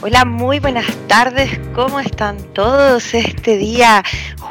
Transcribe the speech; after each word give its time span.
Hola, 0.00 0.24
muy 0.24 0.60
buenas 0.60 0.86
tardes. 1.08 1.58
¿Cómo 1.74 1.98
están 1.98 2.38
todos 2.54 3.14
este 3.14 3.56
día, 3.56 4.04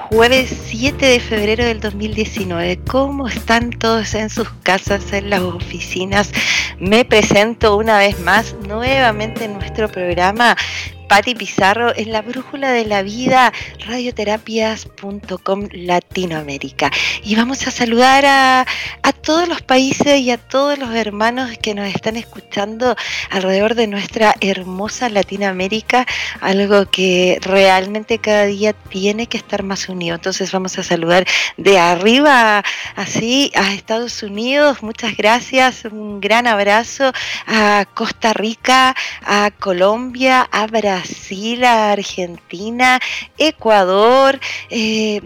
jueves 0.10 0.54
7 0.66 1.06
de 1.06 1.20
febrero 1.22 1.64
del 1.64 1.80
2019? 1.80 2.80
¿Cómo 2.86 3.30
están 3.30 3.70
todos 3.70 4.14
en 4.14 4.30
sus 4.30 4.50
casas, 4.64 5.14
en 5.14 5.30
las 5.30 5.40
oficinas? 5.40 6.34
Me 6.80 7.06
presento 7.06 7.78
una 7.78 7.98
vez 7.98 8.20
más 8.20 8.56
nuevamente 8.68 9.46
en 9.46 9.54
nuestro 9.54 9.88
programa 9.88 10.58
Patti 11.08 11.36
Pizarro 11.36 11.96
en 11.96 12.12
la 12.12 12.22
Brújula 12.22 12.72
de 12.72 12.86
la 12.86 13.02
Vida, 13.02 13.54
radioterapias.com 13.86 15.68
Latinoamérica. 15.72 16.92
Y 17.24 17.36
vamos 17.36 17.66
a 17.68 17.72
saludar 17.72 18.26
a, 18.26 18.66
a, 19.04 19.14
todos 19.14 19.48
los 19.48 19.62
países 19.62 20.20
y 20.20 20.32
a 20.32 20.38
todos 20.38 20.78
los 20.78 20.94
hermanos 20.94 21.52
que 21.62 21.74
nos 21.74 21.88
están 21.88 22.18
escuchando 22.18 22.96
alrededor 23.30 23.76
de 23.76 23.88
nuestra 23.88 24.36
hermosa 24.42 25.10
Latinoamérica, 25.10 26.06
algo 26.42 26.86
que 26.90 27.40
realmente 27.42 28.20
cada 28.20 28.46
día 28.46 28.74
tiene 28.74 29.28
que 29.28 29.38
estar 29.38 29.64
más 29.64 29.88
unido. 29.90 30.16
Entonces 30.16 30.52
vamos 30.52 30.78
a 30.78 30.84
saludar 30.84 31.26
de 31.56 31.80
arriba 31.80 32.64
así 32.96 33.52
a 33.56 33.74
Estados 33.74 34.24
Unidos. 34.24 34.84
Muchas 34.84 35.16
gracias, 35.16 35.86
un 35.86 36.20
gran 36.20 36.48
abrazo 36.48 37.12
a 37.46 37.86
Costa 37.94 38.34
Rica, 38.34 38.96
a 39.26 39.52
Colombia, 39.52 40.48
a 40.52 40.68
Brasil 40.68 40.97
Brasil, 40.98 41.64
Argentina, 41.64 43.00
Ecuador, 43.38 44.40
eh, 44.72 45.22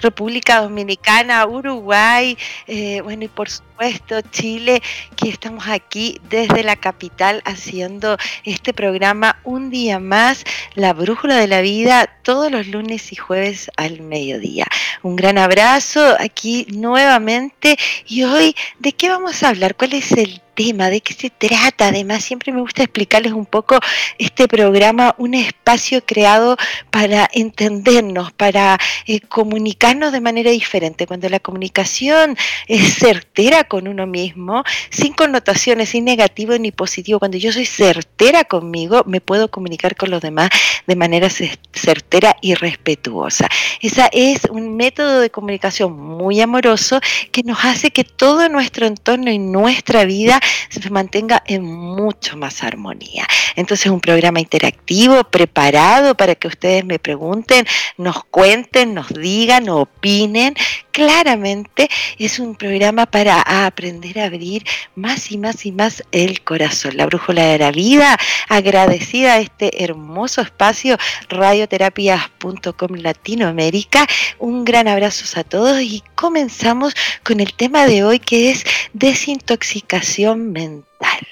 República 0.00 0.62
Dominicana, 0.62 1.44
Uruguay, 1.46 2.38
eh, 2.66 3.00
bueno, 3.02 3.24
y 3.24 3.28
por 3.28 3.50
supuesto 3.50 4.22
Chile, 4.30 4.80
que 5.16 5.28
estamos 5.28 5.68
aquí 5.68 6.20
desde 6.30 6.62
la 6.62 6.76
capital 6.76 7.42
haciendo 7.44 8.16
este 8.44 8.72
programa 8.72 9.40
un 9.44 9.68
día 9.68 9.98
más, 9.98 10.44
La 10.74 10.94
Brújula 10.94 11.36
de 11.36 11.48
la 11.48 11.60
Vida, 11.60 12.08
todos 12.22 12.50
los 12.50 12.68
lunes 12.68 13.12
y 13.12 13.16
jueves 13.16 13.70
al 13.76 14.00
mediodía. 14.00 14.66
Un 15.02 15.16
gran 15.16 15.36
abrazo 15.36 16.16
aquí 16.18 16.66
nuevamente 16.70 17.76
y 18.06 18.22
hoy, 18.22 18.56
¿de 18.78 18.92
qué 18.92 19.10
vamos 19.10 19.42
a 19.42 19.50
hablar? 19.50 19.74
¿Cuál 19.74 19.92
es 19.94 20.12
el 20.12 20.40
de 20.58 21.00
qué 21.00 21.14
se 21.14 21.30
trata. 21.30 21.88
Además, 21.88 22.24
siempre 22.24 22.52
me 22.52 22.60
gusta 22.60 22.82
explicarles 22.82 23.32
un 23.32 23.46
poco 23.46 23.78
este 24.18 24.48
programa, 24.48 25.14
un 25.16 25.34
espacio 25.34 26.04
creado 26.04 26.56
para 26.90 27.28
entendernos, 27.32 28.32
para 28.32 28.76
eh, 29.06 29.20
comunicarnos 29.20 30.10
de 30.10 30.20
manera 30.20 30.50
diferente. 30.50 31.06
Cuando 31.06 31.28
la 31.28 31.38
comunicación 31.38 32.36
es 32.66 32.94
certera 32.94 33.64
con 33.64 33.86
uno 33.86 34.06
mismo, 34.06 34.64
sin 34.90 35.12
connotaciones, 35.12 35.90
sin 35.90 36.04
negativo 36.04 36.58
ni 36.58 36.72
positivo, 36.72 37.20
cuando 37.20 37.38
yo 37.38 37.52
soy 37.52 37.64
certera 37.64 38.42
conmigo, 38.42 39.04
me 39.06 39.20
puedo 39.20 39.50
comunicar 39.50 39.94
con 39.94 40.10
los 40.10 40.20
demás 40.20 40.50
de 40.88 40.96
manera 40.96 41.28
certera 41.30 42.36
y 42.40 42.54
respetuosa. 42.54 43.48
Ese 43.80 44.08
es 44.12 44.44
un 44.50 44.76
método 44.76 45.20
de 45.20 45.30
comunicación 45.30 45.92
muy 45.92 46.40
amoroso 46.40 47.00
que 47.30 47.44
nos 47.44 47.64
hace 47.64 47.92
que 47.92 48.02
todo 48.02 48.48
nuestro 48.48 48.86
entorno 48.86 49.30
y 49.30 49.38
nuestra 49.38 50.04
vida 50.04 50.40
se 50.68 50.90
mantenga 50.90 51.42
en 51.46 51.64
mucho 51.64 52.36
más 52.36 52.62
armonía. 52.62 53.26
Entonces 53.56 53.90
un 53.90 54.00
programa 54.00 54.40
interactivo, 54.40 55.24
preparado 55.24 56.14
para 56.14 56.34
que 56.34 56.48
ustedes 56.48 56.84
me 56.84 56.98
pregunten, 56.98 57.66
nos 57.96 58.24
cuenten, 58.24 58.94
nos 58.94 59.08
digan, 59.08 59.68
opinen. 59.68 60.54
Claramente 60.98 61.88
es 62.18 62.40
un 62.40 62.56
programa 62.56 63.06
para 63.06 63.40
aprender 63.66 64.18
a 64.18 64.24
abrir 64.24 64.64
más 64.96 65.30
y 65.30 65.38
más 65.38 65.64
y 65.64 65.70
más 65.70 66.02
el 66.10 66.42
corazón. 66.42 66.96
La 66.96 67.06
brújula 67.06 67.44
de 67.44 67.58
la 67.58 67.70
vida, 67.70 68.18
agradecida 68.48 69.34
a 69.34 69.38
este 69.38 69.84
hermoso 69.84 70.40
espacio, 70.40 70.98
radioterapias.com 71.28 72.96
Latinoamérica. 72.96 74.08
Un 74.40 74.64
gran 74.64 74.88
abrazo 74.88 75.38
a 75.38 75.44
todos 75.44 75.80
y 75.82 76.02
comenzamos 76.16 76.96
con 77.22 77.38
el 77.38 77.54
tema 77.54 77.86
de 77.86 78.02
hoy 78.02 78.18
que 78.18 78.50
es 78.50 78.64
desintoxicación 78.92 80.50
mental 80.50 81.28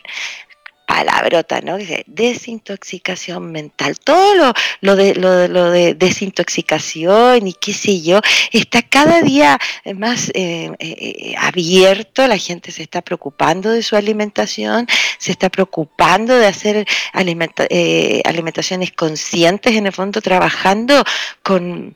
palabrota, 0.96 1.60
¿no? 1.60 1.76
Desintoxicación 2.06 3.52
mental. 3.52 3.98
Todo 4.02 4.34
lo, 4.34 4.52
lo, 4.80 4.96
de, 4.96 5.14
lo, 5.14 5.70
de 5.70 5.94
desintoxicación 5.94 7.46
y 7.46 7.52
qué 7.52 7.74
sé 7.74 8.00
yo, 8.00 8.20
está 8.50 8.80
cada 8.80 9.20
día 9.20 9.58
más 9.94 10.30
eh, 10.32 10.70
eh, 10.78 11.34
abierto, 11.38 12.26
la 12.26 12.38
gente 12.38 12.72
se 12.72 12.82
está 12.82 13.02
preocupando 13.02 13.70
de 13.70 13.82
su 13.82 13.94
alimentación, 13.94 14.86
se 15.18 15.32
está 15.32 15.50
preocupando 15.50 16.34
de 16.38 16.46
hacer 16.46 16.86
eh, 17.68 18.22
alimentaciones 18.24 18.92
conscientes, 18.92 19.74
en 19.74 19.86
el 19.86 19.92
fondo 19.92 20.22
trabajando 20.22 21.04
con 21.42 21.94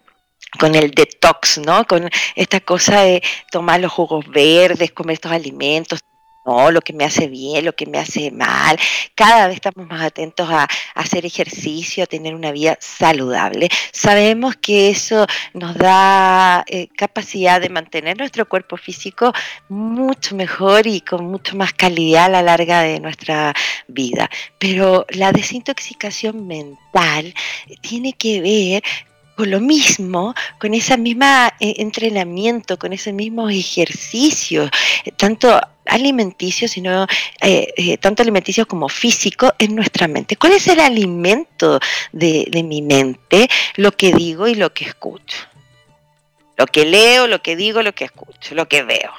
con 0.58 0.74
el 0.74 0.90
detox, 0.90 1.58
¿no? 1.58 1.86
Con 1.86 2.10
esta 2.34 2.58
cosa 2.58 3.02
de 3.02 3.22
tomar 3.52 3.78
los 3.78 3.92
jugos 3.92 4.26
verdes, 4.26 4.90
comer 4.90 5.14
estos 5.14 5.30
alimentos, 5.30 6.00
no, 6.44 6.70
lo 6.70 6.80
que 6.80 6.92
me 6.92 7.04
hace 7.04 7.28
bien, 7.28 7.64
lo 7.64 7.74
que 7.74 7.86
me 7.86 7.98
hace 7.98 8.30
mal. 8.30 8.78
Cada 9.14 9.46
vez 9.46 9.56
estamos 9.56 9.86
más 9.86 10.02
atentos 10.02 10.48
a, 10.50 10.66
hacer 10.94 11.26
ejercicio, 11.26 12.04
a 12.04 12.06
tener 12.06 12.34
una 12.34 12.52
vida 12.52 12.76
saludable. 12.80 13.68
Sabemos 13.92 14.56
que 14.56 14.90
eso 14.90 15.26
nos 15.54 15.74
da 15.76 16.64
eh, 16.66 16.88
capacidad 16.96 17.60
de 17.60 17.68
mantener 17.68 18.18
nuestro 18.18 18.48
cuerpo 18.48 18.76
físico 18.76 19.32
mucho 19.68 20.34
mejor 20.34 20.86
y 20.86 21.00
con 21.00 21.26
mucho 21.26 21.56
más 21.56 21.72
calidad 21.72 22.26
a 22.26 22.28
la 22.28 22.42
larga 22.42 22.82
de 22.82 23.00
nuestra 23.00 23.54
vida. 23.86 24.30
Pero 24.58 25.06
la 25.10 25.32
desintoxicación 25.32 26.46
mental 26.46 27.34
tiene 27.80 28.12
que 28.14 28.40
ver 28.40 28.82
lo 29.46 29.60
mismo, 29.60 30.34
con 30.58 30.74
ese 30.74 30.96
mismo 30.96 31.26
eh, 31.60 31.74
entrenamiento, 31.78 32.78
con 32.78 32.92
ese 32.92 33.12
mismo 33.12 33.48
ejercicio, 33.48 34.68
eh, 35.04 35.12
tanto 35.12 35.60
alimenticio, 35.86 36.68
sino 36.68 37.06
eh, 37.40 37.72
eh, 37.76 37.98
tanto 37.98 38.22
alimenticio 38.22 38.66
como 38.66 38.88
físico 38.88 39.52
en 39.58 39.74
nuestra 39.74 40.08
mente. 40.08 40.36
¿Cuál 40.36 40.52
es 40.52 40.66
el 40.68 40.80
alimento 40.80 41.80
de 42.12 42.62
mi 42.64 42.82
mente? 42.82 43.48
Lo 43.76 43.92
que 43.92 44.12
digo 44.12 44.46
y 44.46 44.54
lo 44.54 44.72
que 44.72 44.84
escucho. 44.84 45.38
Lo 46.56 46.66
que 46.66 46.84
leo, 46.84 47.26
lo 47.26 47.42
que 47.42 47.56
digo, 47.56 47.82
lo 47.82 47.94
que 47.94 48.04
escucho, 48.04 48.54
lo 48.54 48.68
que 48.68 48.82
veo. 48.82 49.12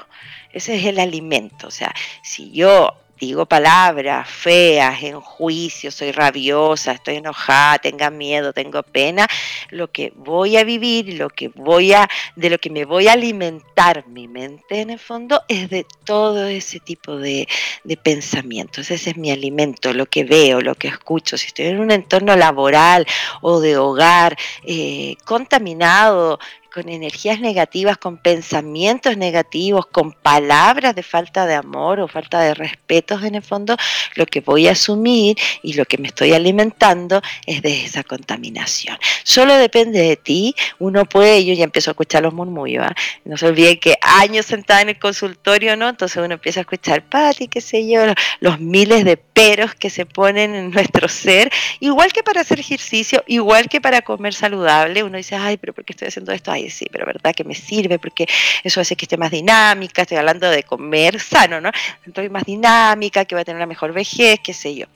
Ese 0.54 0.76
es 0.76 0.86
el 0.86 1.00
alimento. 1.00 1.68
O 1.68 1.72
sea, 1.72 1.94
si 2.22 2.52
yo 2.52 2.94
digo 3.22 3.46
palabras 3.46 4.28
feas, 4.28 5.04
en 5.04 5.22
juicio, 5.22 5.92
soy 5.92 6.12
rabiosa, 6.12 6.94
estoy 6.94 7.18
enojada, 7.18 7.78
tenga 7.78 8.10
miedo, 8.10 8.52
tengo 8.52 8.82
pena, 8.82 9.28
lo 9.70 9.92
que 9.92 10.12
voy 10.16 10.58
a 10.58 10.64
vivir, 10.64 11.14
lo 11.14 11.30
que 11.30 11.50
voy 11.50 11.94
a, 11.94 12.10
de 12.36 12.50
lo 12.50 12.58
que 12.58 12.72
me 12.72 12.84
voy 12.84 13.08
a 13.08 13.14
alimentar 13.14 14.08
mi 14.08 14.28
mente 14.28 14.82
en 14.82 14.90
el 14.90 14.98
fondo 14.98 15.44
es 15.48 15.70
de 15.70 15.86
todo 16.04 16.48
ese 16.48 16.80
tipo 16.80 17.16
de, 17.18 17.48
de 17.84 17.96
pensamientos. 17.96 18.90
Ese 18.90 19.12
es 19.12 19.18
mi 19.18 19.30
alimento, 19.30 19.94
lo 19.94 20.08
que 20.08 20.24
veo, 20.24 20.60
lo 20.60 20.74
que 20.74 20.88
escucho. 20.88 21.38
Si 21.38 21.46
estoy 21.46 21.68
en 21.68 21.80
un 21.80 21.92
entorno 21.92 22.36
laboral 22.36 23.06
o 23.42 23.60
de 23.60 23.78
hogar 23.78 24.36
eh, 24.66 25.16
contaminado, 25.26 26.40
con 26.72 26.90
energías 26.90 27.40
negativas, 27.40 27.98
con 27.98 28.18
pensamientos 28.18 29.18
negativos, 29.18 29.86
con 29.88 30.14
palabras 30.14 30.96
de 30.96 31.04
falta 31.04 31.46
de 31.46 31.56
amor 31.56 32.00
o 32.00 32.08
falta 32.08 32.40
de 32.42 32.54
respeto, 32.54 33.20
en 33.22 33.36
el 33.36 33.42
fondo, 33.42 33.76
lo 34.16 34.26
que 34.26 34.42
voy 34.42 34.68
a 34.68 34.72
asumir 34.72 35.38
y 35.64 35.74
lo 35.74 35.86
que 35.86 35.98
me 35.98 36.08
estoy 36.08 36.34
alimentando 36.34 37.22
es 37.46 37.62
de 37.62 37.86
esa 37.86 38.04
contaminación. 38.04 38.98
Solo 39.24 39.56
depende 39.56 40.00
de 40.00 40.16
ti, 40.18 40.56
uno 40.80 41.06
puede, 41.06 41.46
yo 41.46 41.54
ya 41.54 41.64
empiezo 41.64 41.92
a 41.92 41.94
escuchar 41.94 42.24
los 42.24 42.34
murmullos, 42.34 42.86
¿ah? 42.86 42.96
no 43.26 43.38
se 43.38 43.48
olviden 43.48 43.80
que 43.80 43.98
años 44.02 44.46
sentada 44.46 44.82
en 44.82 44.90
el 44.90 45.00
consultorio, 45.00 45.76
¿no? 45.76 45.90
Entonces 45.90 46.24
uno 46.24 46.36
empieza 46.36 46.60
a 46.60 46.62
escuchar, 46.62 47.04
Pati, 47.04 47.48
qué 47.48 47.62
sé 47.62 47.88
yo, 47.88 48.02
los 48.40 48.60
miles 48.60 49.04
de 49.04 49.18
peros 49.18 49.76
que 49.76 49.90
se 49.90 50.06
ponen 50.06 50.56
en 50.56 50.72
nuestro 50.72 51.08
ser, 51.08 51.52
igual 51.80 52.14
que 52.14 52.24
para 52.24 52.42
hacer 52.42 52.60
ejercicio, 52.60 53.24
igual 53.28 53.68
que 53.68 53.82
para 53.82 54.02
comer 54.02 54.34
saludable, 54.34 55.04
uno 55.04 55.18
dice, 55.18 55.36
ay, 55.36 55.58
pero 55.58 55.74
¿por 55.74 55.84
qué 55.86 55.94
estoy 55.94 56.08
haciendo 56.08 56.32
esto? 56.32 56.52
ay, 56.52 56.61
sí, 56.70 56.86
pero 56.92 57.06
verdad 57.06 57.34
que 57.34 57.44
me 57.44 57.56
sirve 57.56 58.00
porque 58.00 58.28
eso 58.64 58.82
hace 58.82 58.96
que 58.96 59.06
esté 59.06 59.18
más 59.18 59.32
dinámica, 59.32 60.04
estoy 60.04 60.18
hablando 60.18 60.50
de 60.50 60.64
comer 60.64 61.20
sano, 61.20 61.60
¿no? 61.62 61.72
Estoy 62.06 62.30
más 62.30 62.46
dinámica, 62.46 63.26
que 63.26 63.36
va 63.36 63.42
a 63.42 63.46
tener 63.46 63.58
una 63.58 63.66
mejor 63.66 63.94
vejez, 63.94 64.40
qué 64.44 64.54
sé 64.54 64.76
yo 64.76 64.88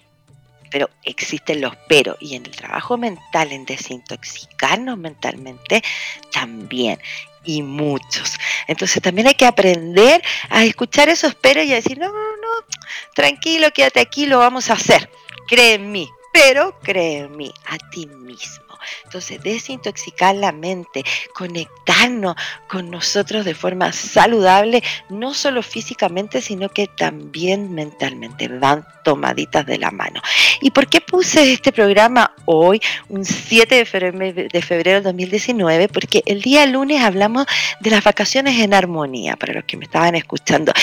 pero 0.76 0.90
existen 1.04 1.62
los 1.62 1.74
pero. 1.88 2.18
Y 2.20 2.36
en 2.36 2.46
el 2.46 2.52
trabajo 2.52 2.98
mental, 2.98 3.54
en 3.54 3.64
desintoxicarnos 3.64 4.98
mentalmente, 4.98 5.82
también. 6.34 7.00
Y 7.46 7.62
muchos. 7.62 8.34
Entonces 8.68 9.02
también 9.02 9.28
hay 9.28 9.36
que 9.36 9.46
aprender 9.46 10.22
a 10.50 10.66
escuchar 10.66 11.08
esos 11.08 11.34
pero 11.36 11.64
y 11.64 11.72
a 11.72 11.76
decir, 11.76 11.98
no, 11.98 12.08
no, 12.08 12.14
no, 12.14 12.66
tranquilo, 13.14 13.72
quédate 13.72 14.02
aquí, 14.02 14.26
lo 14.26 14.40
vamos 14.40 14.70
a 14.70 14.74
hacer. 14.74 15.10
Cree 15.48 15.76
en 15.76 15.94
mí, 15.94 16.10
pero 16.36 16.78
cree 16.82 17.20
en 17.20 17.38
mí, 17.38 17.54
a 17.66 17.78
ti 17.92 18.08
mismo. 18.08 18.66
Entonces, 19.06 19.42
desintoxicar 19.42 20.36
la 20.36 20.52
mente, 20.52 21.06
conectarnos 21.34 22.36
con 22.68 22.92
nosotros 22.92 23.46
de 23.46 23.56
forma 23.56 23.94
saludable, 23.94 24.84
no 25.10 25.34
solo 25.34 25.64
físicamente, 25.64 26.42
sino 26.42 26.68
que 26.68 26.88
también 26.88 27.74
mentalmente. 27.74 28.50
Van 28.50 28.86
tomaditas 29.06 29.66
de 29.66 29.78
la 29.78 29.92
mano. 29.92 30.22
¿Y 30.62 30.72
por 30.72 30.88
qué 30.88 31.00
puse 31.00 31.54
este 31.54 31.72
programa 31.72 32.34
hoy, 32.46 32.81
un 33.08 33.24
7 33.24 33.76
de 33.76 33.86
febrero, 33.86 34.18
de 34.52 34.62
febrero 34.62 34.96
del 34.96 35.04
2019? 35.04 35.88
Porque 35.88 36.24
el 36.26 36.42
día 36.42 36.66
lunes 36.66 37.02
hablamos 37.02 37.46
de 37.80 37.92
las 37.92 38.04
vacaciones 38.04 38.60
en 38.60 38.74
armonía, 38.74 39.36
para 39.36 39.54
los 39.54 39.64
que 39.64 39.78
me 39.78 39.86
estaban 39.86 40.16
escuchando. 40.16 40.74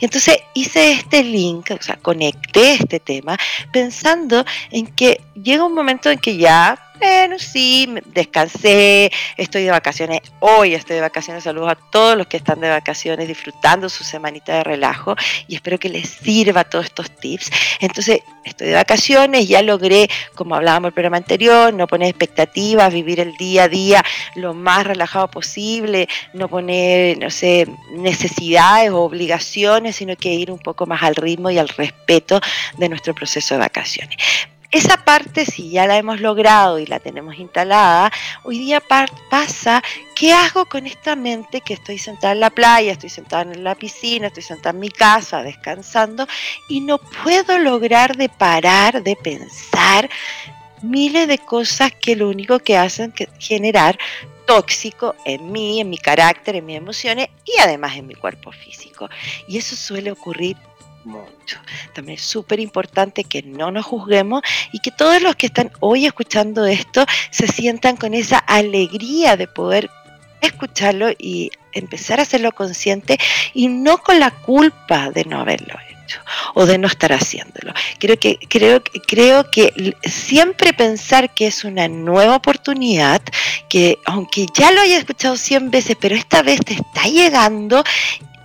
Entonces 0.00 0.38
hice 0.54 0.92
este 0.92 1.24
link, 1.24 1.70
o 1.70 1.82
sea, 1.82 1.96
conecté 1.96 2.74
este 2.74 3.00
tema 3.00 3.36
pensando 3.72 4.44
en 4.70 4.86
que 5.00 5.18
llega 5.32 5.64
un 5.64 5.72
momento 5.72 6.10
en 6.10 6.18
que 6.18 6.36
ya 6.36 6.78
bueno, 7.00 7.38
sí, 7.38 7.88
descansé, 8.12 9.10
estoy 9.38 9.62
de 9.62 9.70
vacaciones, 9.70 10.20
hoy 10.40 10.74
estoy 10.74 10.96
de 10.96 11.00
vacaciones, 11.00 11.44
saludos 11.44 11.72
a 11.72 11.74
todos 11.74 12.14
los 12.14 12.26
que 12.26 12.36
están 12.36 12.60
de 12.60 12.68
vacaciones 12.68 13.26
disfrutando 13.26 13.88
su 13.88 14.04
semanita 14.04 14.56
de 14.56 14.64
relajo 14.64 15.16
y 15.48 15.54
espero 15.54 15.78
que 15.78 15.88
les 15.88 16.10
sirva 16.10 16.64
todos 16.64 16.84
estos 16.84 17.10
tips. 17.10 17.50
Entonces, 17.80 18.20
estoy 18.44 18.68
de 18.68 18.74
vacaciones, 18.74 19.48
ya 19.48 19.62
logré, 19.62 20.10
como 20.34 20.54
hablábamos 20.56 20.88
en 20.88 20.90
el 20.90 20.92
programa 20.92 21.16
anterior, 21.16 21.72
no 21.72 21.86
poner 21.86 22.08
expectativas, 22.08 22.92
vivir 22.92 23.18
el 23.20 23.34
día 23.38 23.62
a 23.62 23.68
día 23.68 24.04
lo 24.34 24.52
más 24.52 24.86
relajado 24.86 25.28
posible, 25.28 26.06
no 26.34 26.48
poner, 26.48 27.16
no 27.16 27.30
sé, 27.30 27.66
necesidades 27.92 28.90
o 28.90 29.00
obligaciones, 29.00 29.96
sino 29.96 30.16
que 30.16 30.34
ir 30.34 30.50
un 30.50 30.58
poco 30.58 30.84
más 30.84 31.02
al 31.02 31.16
ritmo 31.16 31.50
y 31.50 31.56
al 31.56 31.68
respeto 31.70 32.42
de 32.76 32.90
nuestro 32.90 33.14
proceso 33.14 33.54
de 33.54 33.60
vacaciones. 33.60 34.18
Esa 34.70 34.98
parte, 34.98 35.46
si 35.46 35.70
ya 35.70 35.88
la 35.88 35.96
hemos 35.96 36.20
logrado 36.20 36.78
y 36.78 36.86
la 36.86 37.00
tenemos 37.00 37.36
instalada, 37.36 38.12
hoy 38.44 38.60
día 38.60 38.80
pasa, 38.80 39.82
¿qué 40.14 40.32
hago 40.32 40.66
con 40.66 40.86
esta 40.86 41.16
mente 41.16 41.60
que 41.60 41.74
estoy 41.74 41.98
sentada 41.98 42.34
en 42.34 42.40
la 42.40 42.50
playa, 42.50 42.92
estoy 42.92 43.10
sentada 43.10 43.42
en 43.42 43.64
la 43.64 43.74
piscina, 43.74 44.28
estoy 44.28 44.44
sentada 44.44 44.70
en 44.70 44.78
mi 44.78 44.90
casa, 44.90 45.42
descansando, 45.42 46.28
y 46.68 46.82
no 46.82 46.98
puedo 46.98 47.58
lograr 47.58 48.16
de 48.16 48.28
parar, 48.28 49.02
de 49.02 49.16
pensar 49.16 50.08
miles 50.82 51.26
de 51.26 51.38
cosas 51.38 51.90
que 51.92 52.14
lo 52.14 52.28
único 52.28 52.60
que 52.60 52.78
hacen 52.78 53.12
es 53.18 53.28
generar 53.40 53.98
tóxico 54.46 55.16
en 55.24 55.50
mí, 55.50 55.80
en 55.80 55.90
mi 55.90 55.98
carácter, 55.98 56.54
en 56.54 56.66
mis 56.66 56.76
emociones 56.76 57.28
y 57.44 57.60
además 57.60 57.96
en 57.96 58.06
mi 58.06 58.14
cuerpo 58.14 58.52
físico. 58.52 59.08
Y 59.48 59.58
eso 59.58 59.74
suele 59.74 60.12
ocurrir 60.12 60.56
mucho. 61.04 61.58
También 61.94 62.18
es 62.18 62.24
súper 62.24 62.60
importante 62.60 63.24
que 63.24 63.42
no 63.42 63.70
nos 63.70 63.86
juzguemos 63.86 64.42
y 64.72 64.80
que 64.80 64.90
todos 64.90 65.20
los 65.22 65.36
que 65.36 65.46
están 65.46 65.70
hoy 65.80 66.06
escuchando 66.06 66.66
esto 66.66 67.04
se 67.30 67.46
sientan 67.46 67.96
con 67.96 68.14
esa 68.14 68.38
alegría 68.38 69.36
de 69.36 69.46
poder 69.46 69.90
escucharlo 70.40 71.10
y 71.18 71.50
empezar 71.72 72.18
a 72.18 72.22
hacerlo 72.22 72.52
consciente 72.52 73.18
y 73.54 73.68
no 73.68 73.98
con 73.98 74.18
la 74.20 74.30
culpa 74.30 75.10
de 75.10 75.24
no 75.24 75.40
haberlo 75.40 75.74
hecho 75.88 76.20
o 76.54 76.66
de 76.66 76.78
no 76.78 76.88
estar 76.88 77.12
haciéndolo. 77.12 77.72
Creo 77.98 78.18
que, 78.18 78.38
creo, 78.48 78.82
creo 79.06 79.50
que 79.50 79.94
siempre 80.02 80.72
pensar 80.72 81.32
que 81.34 81.46
es 81.46 81.64
una 81.64 81.88
nueva 81.88 82.36
oportunidad, 82.36 83.22
que 83.68 83.98
aunque 84.06 84.46
ya 84.56 84.72
lo 84.72 84.80
haya 84.80 84.98
escuchado 84.98 85.36
100 85.36 85.70
veces, 85.70 85.96
pero 86.00 86.16
esta 86.16 86.42
vez 86.42 86.60
te 86.64 86.74
está 86.74 87.04
llegando, 87.04 87.84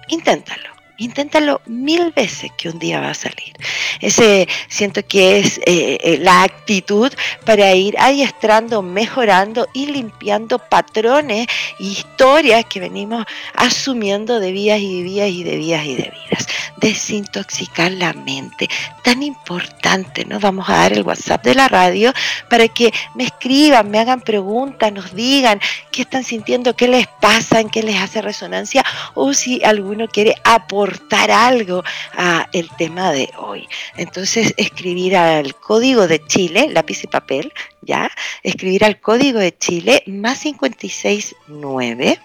inténtalo 0.10 0.75
Inténtalo 0.98 1.62
mil 1.66 2.12
veces 2.12 2.52
que 2.58 2.70
un 2.70 2.80
día 2.80 3.02
va 3.02 3.10
a 3.10 3.14
salir. 3.14 3.54
Ese 4.00 4.48
siento 4.70 5.06
que 5.06 5.40
es 5.40 5.58
eh, 5.66 5.98
eh, 6.02 6.18
la 6.22 6.44
actitud 6.44 7.12
para 7.46 7.74
ir 7.74 7.96
adiestrando, 8.00 8.82
mejorando 8.82 9.68
y 9.74 9.88
limpiando 9.88 10.58
patrones 10.58 11.48
e 11.80 11.84
historias 11.84 12.64
que 12.66 12.80
venimos 12.80 13.26
asumiendo 13.56 14.40
de 14.40 14.52
vías 14.54 14.80
y 14.80 14.98
de 14.98 15.04
vías 15.04 15.30
y 15.30 15.44
de 15.44 15.58
vías 15.58 15.86
y 15.86 15.96
de 15.96 16.14
vidas. 16.30 16.48
Desintoxicar 16.78 17.92
la 17.92 18.14
mente, 18.14 18.70
tan 19.04 19.22
importante, 19.24 20.24
¿no? 20.26 20.40
Vamos 20.40 20.70
a 20.70 20.78
dar 20.78 20.94
el 20.94 21.04
WhatsApp 21.04 21.44
de 21.44 21.56
la 21.56 21.68
radio 21.68 22.14
para 22.50 22.68
que 22.68 22.94
me 23.16 23.26
escriban, 23.26 23.90
me 23.90 24.00
hagan 24.00 24.22
preguntas, 24.22 24.94
nos 24.94 25.14
digan 25.14 25.60
qué 25.92 26.04
están 26.04 26.24
sintiendo, 26.24 26.76
qué 26.76 26.88
les 26.88 27.08
pasa, 27.08 27.64
qué 27.66 27.84
les 27.84 28.00
hace 28.02 28.22
resonancia 28.22 28.84
o 29.14 29.34
si 29.34 29.64
alguno 29.64 30.08
quiere 30.08 30.36
aportar 30.44 30.85
aportar 30.86 31.32
algo 31.32 31.84
a 32.14 32.48
el 32.54 32.70
tema 32.78 33.12
de 33.12 33.28
hoy. 33.40 33.68
Entonces, 33.98 34.54
escribir 34.58 35.18
al 35.18 35.56
código 35.56 36.08
de 36.08 36.24
Chile, 36.28 36.70
lápiz 36.72 37.04
y 37.04 37.08
papel, 37.08 37.52
¿ya? 37.82 38.12
Escribir 38.44 38.86
al 38.86 39.00
código 39.00 39.40
de 39.40 39.58
Chile 39.58 40.04
más 40.06 40.44
569 40.44 42.20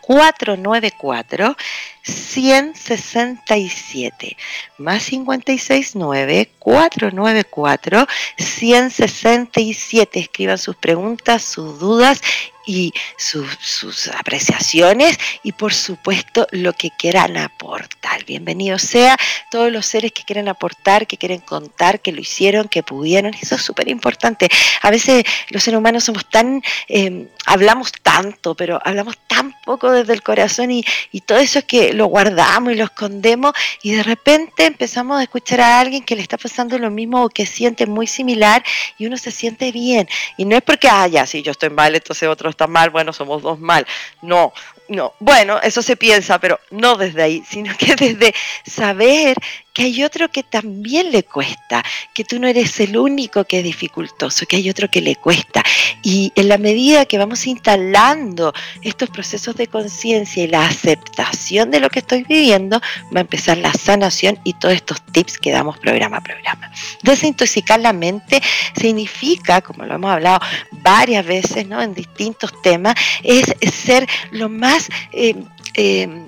494 0.00 1.54
167 2.02 4.36
más 4.78 5.04
569 5.04 6.48
494 6.58 8.06
167 8.38 10.18
escriban 10.18 10.56
sus 10.56 10.76
preguntas, 10.76 11.42
sus 11.42 11.78
dudas 11.78 12.22
y 12.68 12.92
sus, 13.16 14.08
apreciaciones 14.08 15.18
y 15.42 15.52
por 15.52 15.72
supuesto 15.72 16.46
lo 16.50 16.74
que 16.74 16.90
quieran 16.90 17.38
aportar. 17.38 18.24
Bienvenido 18.26 18.78
sea 18.78 19.16
todos 19.50 19.72
los 19.72 19.86
seres 19.86 20.12
que 20.12 20.22
quieren 20.22 20.48
aportar, 20.48 21.06
que 21.06 21.16
quieren 21.16 21.40
contar, 21.40 22.00
que 22.00 22.12
lo 22.12 22.20
hicieron, 22.20 22.68
que 22.68 22.82
pudieron. 22.82 23.32
Eso 23.40 23.54
es 23.54 23.62
súper 23.62 23.88
importante. 23.88 24.48
A 24.82 24.90
veces 24.90 25.24
los 25.48 25.62
seres 25.62 25.78
humanos 25.78 26.04
somos 26.04 26.28
tan, 26.28 26.62
em, 26.88 27.28
hablamos 27.46 27.90
tanto, 28.02 28.54
pero 28.54 28.78
hablamos 28.84 29.16
tan 29.26 29.54
poco 29.64 29.90
desde 29.90 30.12
el 30.12 30.22
corazón 30.22 30.70
y, 30.70 30.84
y 31.10 31.22
todo 31.22 31.38
eso 31.38 31.60
es 31.60 31.64
que 31.64 31.94
lo 31.94 32.06
guardamos 32.06 32.74
y 32.74 32.76
lo 32.76 32.84
escondemos 32.84 33.54
y 33.82 33.92
de 33.92 34.02
repente 34.02 34.66
empezamos 34.66 35.18
a 35.18 35.22
escuchar 35.22 35.62
a 35.62 35.80
alguien 35.80 36.04
que 36.04 36.16
le 36.16 36.22
está 36.22 36.36
pasando 36.36 36.78
lo 36.78 36.90
mismo 36.90 37.24
o 37.24 37.28
que 37.30 37.46
siente 37.46 37.86
muy 37.86 38.06
similar 38.06 38.62
y 38.98 39.06
uno 39.06 39.16
se 39.16 39.30
siente 39.30 39.72
bien. 39.72 40.06
Y 40.36 40.44
no 40.44 40.54
es 40.54 40.62
porque, 40.62 40.88
ah, 40.90 41.06
ya, 41.06 41.24
si 41.24 41.42
yo 41.42 41.52
estoy 41.52 41.70
mal, 41.70 41.94
entonces 41.94 42.28
otros 42.28 42.57
está 42.58 42.66
mal, 42.66 42.90
bueno, 42.90 43.12
somos 43.12 43.40
dos 43.40 43.60
mal. 43.60 43.86
No, 44.20 44.52
no. 44.88 45.14
Bueno, 45.20 45.60
eso 45.62 45.80
se 45.80 45.96
piensa, 45.96 46.40
pero 46.40 46.58
no 46.70 46.96
desde 46.96 47.22
ahí, 47.22 47.44
sino 47.48 47.72
que 47.76 47.94
desde 47.96 48.34
saber 48.66 49.36
que 49.78 49.84
hay 49.84 50.02
otro 50.02 50.28
que 50.28 50.42
también 50.42 51.12
le 51.12 51.22
cuesta, 51.22 51.84
que 52.12 52.24
tú 52.24 52.40
no 52.40 52.48
eres 52.48 52.80
el 52.80 52.96
único 52.96 53.44
que 53.44 53.58
es 53.58 53.64
dificultoso, 53.64 54.44
que 54.44 54.56
hay 54.56 54.68
otro 54.68 54.90
que 54.90 55.00
le 55.00 55.14
cuesta. 55.14 55.62
Y 56.02 56.32
en 56.34 56.48
la 56.48 56.58
medida 56.58 57.04
que 57.04 57.16
vamos 57.16 57.46
instalando 57.46 58.52
estos 58.82 59.08
procesos 59.08 59.54
de 59.54 59.68
conciencia 59.68 60.42
y 60.42 60.48
la 60.48 60.66
aceptación 60.66 61.70
de 61.70 61.78
lo 61.78 61.90
que 61.90 62.00
estoy 62.00 62.24
viviendo, 62.24 62.80
va 63.14 63.18
a 63.18 63.20
empezar 63.20 63.56
la 63.58 63.72
sanación 63.72 64.40
y 64.42 64.54
todos 64.54 64.74
estos 64.74 65.00
tips 65.12 65.38
que 65.38 65.52
damos 65.52 65.78
programa 65.78 66.16
a 66.16 66.22
programa. 66.22 66.72
Desintoxicar 67.04 67.78
la 67.78 67.92
mente 67.92 68.42
significa, 68.76 69.60
como 69.60 69.84
lo 69.84 69.94
hemos 69.94 70.10
hablado 70.10 70.40
varias 70.72 71.24
veces 71.24 71.68
¿no? 71.68 71.80
en 71.80 71.94
distintos 71.94 72.50
temas, 72.62 72.96
es 73.22 73.54
ser 73.72 74.08
lo 74.32 74.48
más... 74.48 74.88
Eh, 75.12 75.36
eh, 75.74 76.26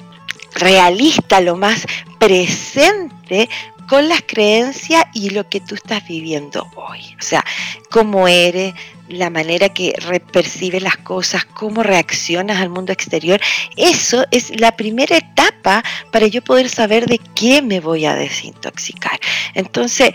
realista, 0.54 1.40
lo 1.40 1.56
más 1.56 1.86
presente 2.18 3.48
con 3.88 4.08
las 4.08 4.22
creencias 4.22 5.04
y 5.14 5.30
lo 5.30 5.48
que 5.48 5.60
tú 5.60 5.74
estás 5.74 6.06
viviendo 6.06 6.70
hoy. 6.76 7.00
O 7.18 7.22
sea, 7.22 7.44
cómo 7.90 8.28
eres, 8.28 8.72
la 9.08 9.30
manera 9.30 9.68
que 9.68 9.92
percibes 10.32 10.82
las 10.82 10.96
cosas, 10.98 11.44
cómo 11.44 11.82
reaccionas 11.82 12.58
al 12.60 12.68
mundo 12.68 12.92
exterior. 12.92 13.40
Eso 13.76 14.24
es 14.30 14.58
la 14.60 14.76
primera 14.76 15.16
etapa 15.16 15.82
para 16.12 16.28
yo 16.28 16.42
poder 16.42 16.68
saber 16.68 17.06
de 17.06 17.18
qué 17.34 17.62
me 17.62 17.80
voy 17.80 18.06
a 18.06 18.14
desintoxicar. 18.14 19.18
Entonces, 19.54 20.12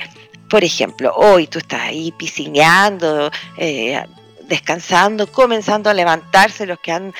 por 0.49 0.63
ejemplo, 0.63 1.13
hoy 1.15 1.47
tú 1.47 1.59
estás 1.59 1.81
ahí 1.81 2.13
piscineando, 2.13 3.29
eh, 3.57 4.01
descansando, 4.47 5.27
comenzando 5.27 5.89
a 5.89 5.93
levantarse 5.93 6.65
los 6.65 6.79
que 6.79 6.91
han 6.91 7.13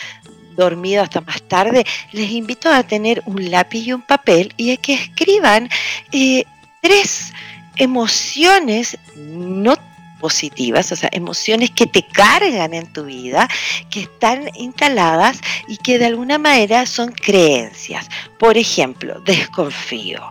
dormido 0.56 1.04
hasta 1.04 1.22
más 1.22 1.42
tarde, 1.44 1.86
les 2.12 2.32
invito 2.32 2.70
a 2.70 2.84
tener 2.84 3.22
un 3.26 3.52
lápiz 3.52 3.86
y 3.86 3.94
un 3.94 4.02
papel 4.02 4.54
y 4.58 4.72
a 4.72 4.78
que 4.78 4.94
escriban 4.94 5.70
eh, 6.12 6.46
tres 6.82 7.34
emociones 7.78 8.98
no 9.16 9.76
positivas, 10.20 10.92
o 10.92 10.96
sea, 10.96 11.10
emociones 11.12 11.72
que 11.72 11.86
te 11.86 12.04
cargan 12.04 12.74
en 12.74 12.92
tu 12.92 13.06
vida, 13.06 13.48
que 13.90 14.02
están 14.02 14.50
instaladas 14.56 15.40
y 15.68 15.78
que 15.78 16.00
de 16.00 16.06
alguna 16.06 16.38
manera 16.38 16.86
son 16.86 17.12
creencias. 17.12 18.08
Por 18.40 18.58
ejemplo, 18.58 19.20
desconfío, 19.22 20.22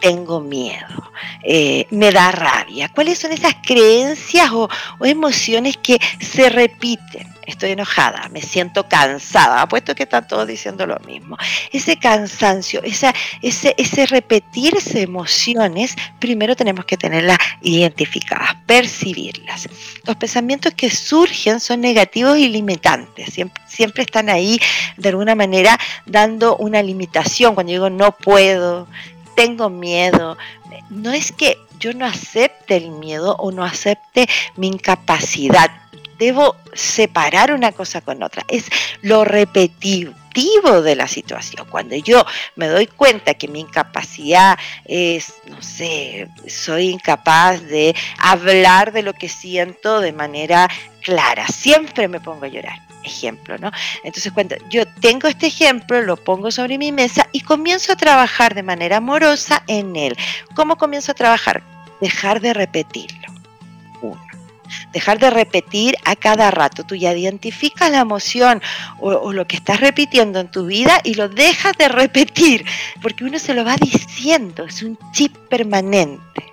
tengo 0.00 0.40
miedo, 0.40 1.12
eh, 1.44 1.86
me 1.90 2.10
da 2.10 2.32
rabia. 2.32 2.88
¿Cuáles 2.88 3.18
son 3.18 3.32
esas 3.32 3.54
creencias 3.62 4.50
o, 4.50 4.68
emociones 5.04 5.76
que 5.76 6.00
se 6.20 6.48
repiten? 6.48 7.37
Estoy 7.48 7.70
enojada, 7.70 8.28
me 8.28 8.42
siento 8.42 8.86
cansada, 8.90 9.62
apuesto 9.62 9.94
que 9.94 10.02
están 10.02 10.28
todos 10.28 10.46
diciendo 10.46 10.86
lo 10.86 10.98
mismo. 11.06 11.38
Ese 11.72 11.96
cansancio, 11.96 12.82
esa, 12.82 13.14
ese, 13.40 13.74
ese 13.78 14.04
repetirse 14.04 15.00
emociones, 15.00 15.96
primero 16.18 16.54
tenemos 16.54 16.84
que 16.84 16.98
tenerlas 16.98 17.38
identificadas, 17.62 18.54
percibirlas. 18.66 19.66
Los 20.04 20.16
pensamientos 20.16 20.74
que 20.74 20.90
surgen 20.90 21.58
son 21.58 21.80
negativos 21.80 22.36
y 22.36 22.48
limitantes, 22.48 23.32
siempre, 23.32 23.62
siempre 23.66 24.02
están 24.02 24.28
ahí 24.28 24.60
de 24.98 25.08
alguna 25.08 25.34
manera 25.34 25.80
dando 26.04 26.54
una 26.56 26.82
limitación. 26.82 27.54
Cuando 27.54 27.72
digo 27.72 27.88
no 27.88 28.12
puedo, 28.12 28.86
tengo 29.34 29.70
miedo. 29.70 30.36
No 30.90 31.12
es 31.12 31.32
que 31.32 31.56
yo 31.80 31.94
no 31.94 32.04
acepte 32.04 32.76
el 32.76 32.90
miedo 32.90 33.36
o 33.36 33.52
no 33.52 33.64
acepte 33.64 34.28
mi 34.56 34.68
incapacidad. 34.68 35.70
Debo 36.18 36.56
separar 36.72 37.52
una 37.52 37.72
cosa 37.72 38.00
con 38.00 38.22
otra. 38.22 38.44
Es 38.48 38.66
lo 39.02 39.24
repetitivo 39.24 40.82
de 40.82 40.96
la 40.96 41.08
situación. 41.08 41.66
Cuando 41.70 41.96
yo 41.96 42.24
me 42.56 42.68
doy 42.68 42.86
cuenta 42.86 43.34
que 43.34 43.48
mi 43.48 43.60
incapacidad 43.60 44.58
es, 44.84 45.34
no 45.46 45.62
sé, 45.62 46.28
soy 46.46 46.90
incapaz 46.90 47.62
de 47.62 47.94
hablar 48.18 48.92
de 48.92 49.02
lo 49.02 49.12
que 49.12 49.28
siento 49.28 50.00
de 50.00 50.12
manera 50.12 50.68
clara, 51.02 51.46
siempre 51.48 52.08
me 52.08 52.20
pongo 52.20 52.44
a 52.44 52.48
llorar 52.48 52.88
ejemplo, 53.08 53.58
¿no? 53.58 53.70
Entonces 54.04 54.32
cuando 54.32 54.56
yo 54.68 54.86
tengo 55.00 55.28
este 55.28 55.46
ejemplo, 55.46 56.00
lo 56.02 56.16
pongo 56.16 56.50
sobre 56.50 56.78
mi 56.78 56.92
mesa 56.92 57.28
y 57.32 57.40
comienzo 57.40 57.92
a 57.92 57.96
trabajar 57.96 58.54
de 58.54 58.62
manera 58.62 58.98
amorosa 58.98 59.64
en 59.66 59.96
él. 59.96 60.16
¿Cómo 60.54 60.76
comienzo 60.76 61.12
a 61.12 61.14
trabajar? 61.14 61.62
Dejar 62.00 62.40
de 62.40 62.54
repetirlo. 62.54 63.37
Dejar 64.92 65.18
de 65.18 65.30
repetir 65.30 65.96
a 66.04 66.16
cada 66.16 66.50
rato. 66.50 66.84
Tú 66.84 66.94
ya 66.94 67.12
identificas 67.14 67.90
la 67.90 68.00
emoción 68.00 68.62
o, 69.00 69.10
o, 69.10 69.32
lo 69.32 69.46
que 69.46 69.56
estás 69.56 69.80
repitiendo 69.80 70.40
en 70.40 70.50
tu 70.50 70.66
vida 70.66 71.00
y 71.04 71.14
lo 71.14 71.28
dejas 71.28 71.72
de 71.78 71.88
repetir, 71.88 72.64
porque 73.02 73.24
uno 73.24 73.38
se 73.38 73.54
lo 73.54 73.64
va 73.64 73.76
diciendo, 73.76 74.64
es 74.64 74.82
un 74.82 74.98
chip 75.12 75.36
permanente. 75.48 76.44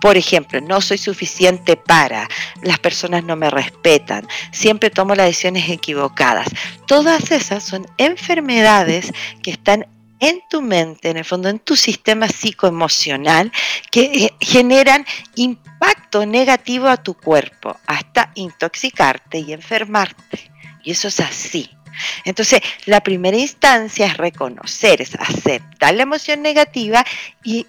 Por 0.00 0.16
ejemplo, 0.16 0.60
no 0.60 0.80
soy 0.80 0.98
suficiente 0.98 1.76
para, 1.76 2.28
las 2.62 2.78
personas 2.78 3.24
no 3.24 3.36
me 3.36 3.50
respetan, 3.50 4.26
siempre 4.50 4.90
tomo 4.90 5.14
las 5.14 5.26
decisiones 5.26 5.68
equivocadas. 5.68 6.48
Todas 6.86 7.30
esas 7.30 7.62
son 7.62 7.86
enfermedades 7.98 9.12
que 9.42 9.52
están 9.52 9.86
en 10.22 10.40
tu 10.48 10.62
mente, 10.62 11.10
en 11.10 11.16
el 11.16 11.24
fondo, 11.24 11.48
en 11.48 11.58
tu 11.58 11.74
sistema 11.74 12.28
psicoemocional, 12.28 13.52
que 13.90 14.04
eh, 14.04 14.34
generan 14.40 15.04
impacto 15.34 16.24
negativo 16.24 16.88
a 16.88 16.96
tu 16.96 17.14
cuerpo, 17.14 17.76
hasta 17.86 18.30
intoxicarte 18.36 19.40
y 19.40 19.52
enfermarte. 19.52 20.50
Y 20.84 20.92
eso 20.92 21.08
es 21.08 21.18
así. 21.18 21.68
Entonces, 22.24 22.60
la 22.86 23.00
primera 23.00 23.36
instancia 23.36 24.06
es 24.06 24.16
reconocer, 24.16 25.02
es 25.02 25.14
aceptar 25.14 25.94
la 25.94 26.02
emoción 26.02 26.42
negativa 26.42 27.04
y 27.44 27.66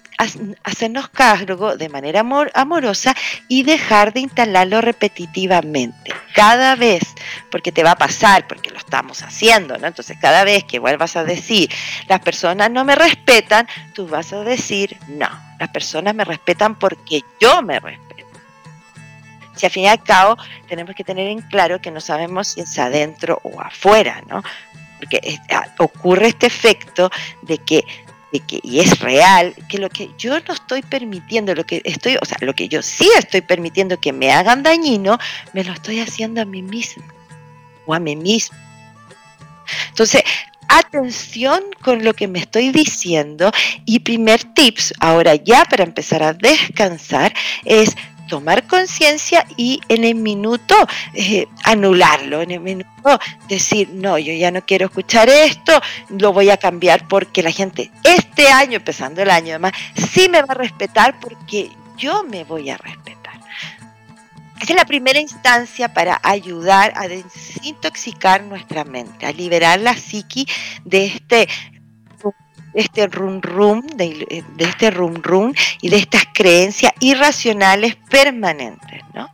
hacernos 0.62 1.08
cargo 1.08 1.76
de 1.76 1.88
manera 1.88 2.24
amorosa 2.54 3.14
y 3.48 3.62
dejar 3.62 4.12
de 4.12 4.20
instalarlo 4.20 4.80
repetitivamente. 4.80 6.12
Cada 6.34 6.76
vez, 6.76 7.02
porque 7.50 7.72
te 7.72 7.82
va 7.82 7.92
a 7.92 7.98
pasar, 7.98 8.46
porque 8.48 8.70
lo 8.70 8.78
estamos 8.78 9.22
haciendo, 9.22 9.78
¿no? 9.78 9.86
Entonces, 9.86 10.16
cada 10.20 10.44
vez 10.44 10.64
que 10.64 10.78
vuelvas 10.78 11.16
a 11.16 11.24
decir, 11.24 11.70
las 12.08 12.20
personas 12.20 12.70
no 12.70 12.84
me 12.84 12.94
respetan, 12.94 13.68
tú 13.94 14.06
vas 14.06 14.32
a 14.32 14.42
decir, 14.42 14.96
no, 15.08 15.28
las 15.58 15.68
personas 15.70 16.14
me 16.14 16.24
respetan 16.24 16.78
porque 16.78 17.22
yo 17.40 17.62
me 17.62 17.80
respeto 17.80 18.13
si 19.54 19.66
al 19.66 19.72
fin 19.72 19.84
y 19.84 19.88
al 19.88 20.02
cabo 20.02 20.36
tenemos 20.68 20.94
que 20.94 21.04
tener 21.04 21.28
en 21.28 21.40
claro 21.42 21.80
que 21.80 21.90
no 21.90 22.00
sabemos 22.00 22.48
si 22.48 22.60
es 22.60 22.78
adentro 22.78 23.40
o 23.42 23.60
afuera, 23.60 24.22
¿no? 24.28 24.42
Porque 24.98 25.38
ah, 25.50 25.66
ocurre 25.78 26.28
este 26.28 26.46
efecto 26.46 27.10
de 27.42 27.58
que, 27.58 27.84
que, 28.46 28.60
y 28.62 28.80
es 28.80 28.98
real, 29.00 29.54
que 29.68 29.78
lo 29.78 29.88
que 29.90 30.10
yo 30.18 30.38
no 30.40 30.54
estoy 30.54 30.82
permitiendo, 30.82 31.54
lo 31.54 31.64
que 31.64 31.82
estoy, 31.84 32.16
o 32.20 32.24
sea, 32.24 32.38
lo 32.40 32.54
que 32.54 32.68
yo 32.68 32.82
sí 32.82 33.08
estoy 33.16 33.40
permitiendo 33.40 34.00
que 34.00 34.12
me 34.12 34.32
hagan 34.32 34.62
dañino, 34.62 35.18
me 35.52 35.64
lo 35.64 35.72
estoy 35.72 36.00
haciendo 36.00 36.40
a 36.40 36.44
mí 36.44 36.62
mismo 36.62 37.04
o 37.86 37.94
a 37.94 37.98
mí 37.98 38.16
mismo. 38.16 38.56
Entonces, 39.88 40.22
atención 40.68 41.62
con 41.82 42.04
lo 42.04 42.14
que 42.14 42.28
me 42.28 42.38
estoy 42.38 42.70
diciendo 42.70 43.52
y 43.84 44.00
primer 44.00 44.42
tips, 44.54 44.94
ahora 45.00 45.34
ya 45.36 45.64
para 45.64 45.84
empezar 45.84 46.22
a 46.22 46.32
descansar, 46.32 47.32
es 47.64 47.96
tomar 48.28 48.66
conciencia 48.66 49.46
y 49.56 49.80
en 49.88 50.04
el 50.04 50.14
minuto 50.14 50.74
eh, 51.14 51.46
anularlo, 51.64 52.42
en 52.42 52.50
el 52.52 52.60
minuto 52.60 53.18
decir, 53.48 53.90
no, 53.90 54.18
yo 54.18 54.32
ya 54.32 54.50
no 54.50 54.64
quiero 54.64 54.86
escuchar 54.86 55.28
esto, 55.28 55.80
lo 56.08 56.32
voy 56.32 56.50
a 56.50 56.56
cambiar 56.56 57.06
porque 57.08 57.42
la 57.42 57.50
gente 57.50 57.90
este 58.02 58.48
año, 58.48 58.76
empezando 58.76 59.22
el 59.22 59.30
año 59.30 59.50
además, 59.50 59.72
sí 59.94 60.28
me 60.28 60.42
va 60.42 60.48
a 60.50 60.54
respetar 60.54 61.18
porque 61.20 61.70
yo 61.96 62.24
me 62.24 62.44
voy 62.44 62.70
a 62.70 62.76
respetar. 62.76 63.14
Esa 64.60 64.72
es 64.72 64.78
la 64.78 64.86
primera 64.86 65.20
instancia 65.20 65.92
para 65.92 66.18
ayudar 66.22 66.92
a 66.96 67.06
desintoxicar 67.06 68.42
nuestra 68.44 68.84
mente, 68.84 69.26
a 69.26 69.32
liberar 69.32 69.78
la 69.80 69.94
psiqui 69.94 70.46
de 70.84 71.06
este 71.06 71.48
este 72.74 73.06
rum 73.06 73.40
rum, 73.40 73.82
de, 73.82 74.44
de 74.56 74.64
este 74.64 74.90
rum 74.90 75.14
rum 75.22 75.52
y 75.80 75.88
de 75.88 75.96
estas 75.96 76.24
creencias 76.32 76.92
irracionales 77.00 77.96
permanentes, 77.96 79.02
¿no? 79.14 79.28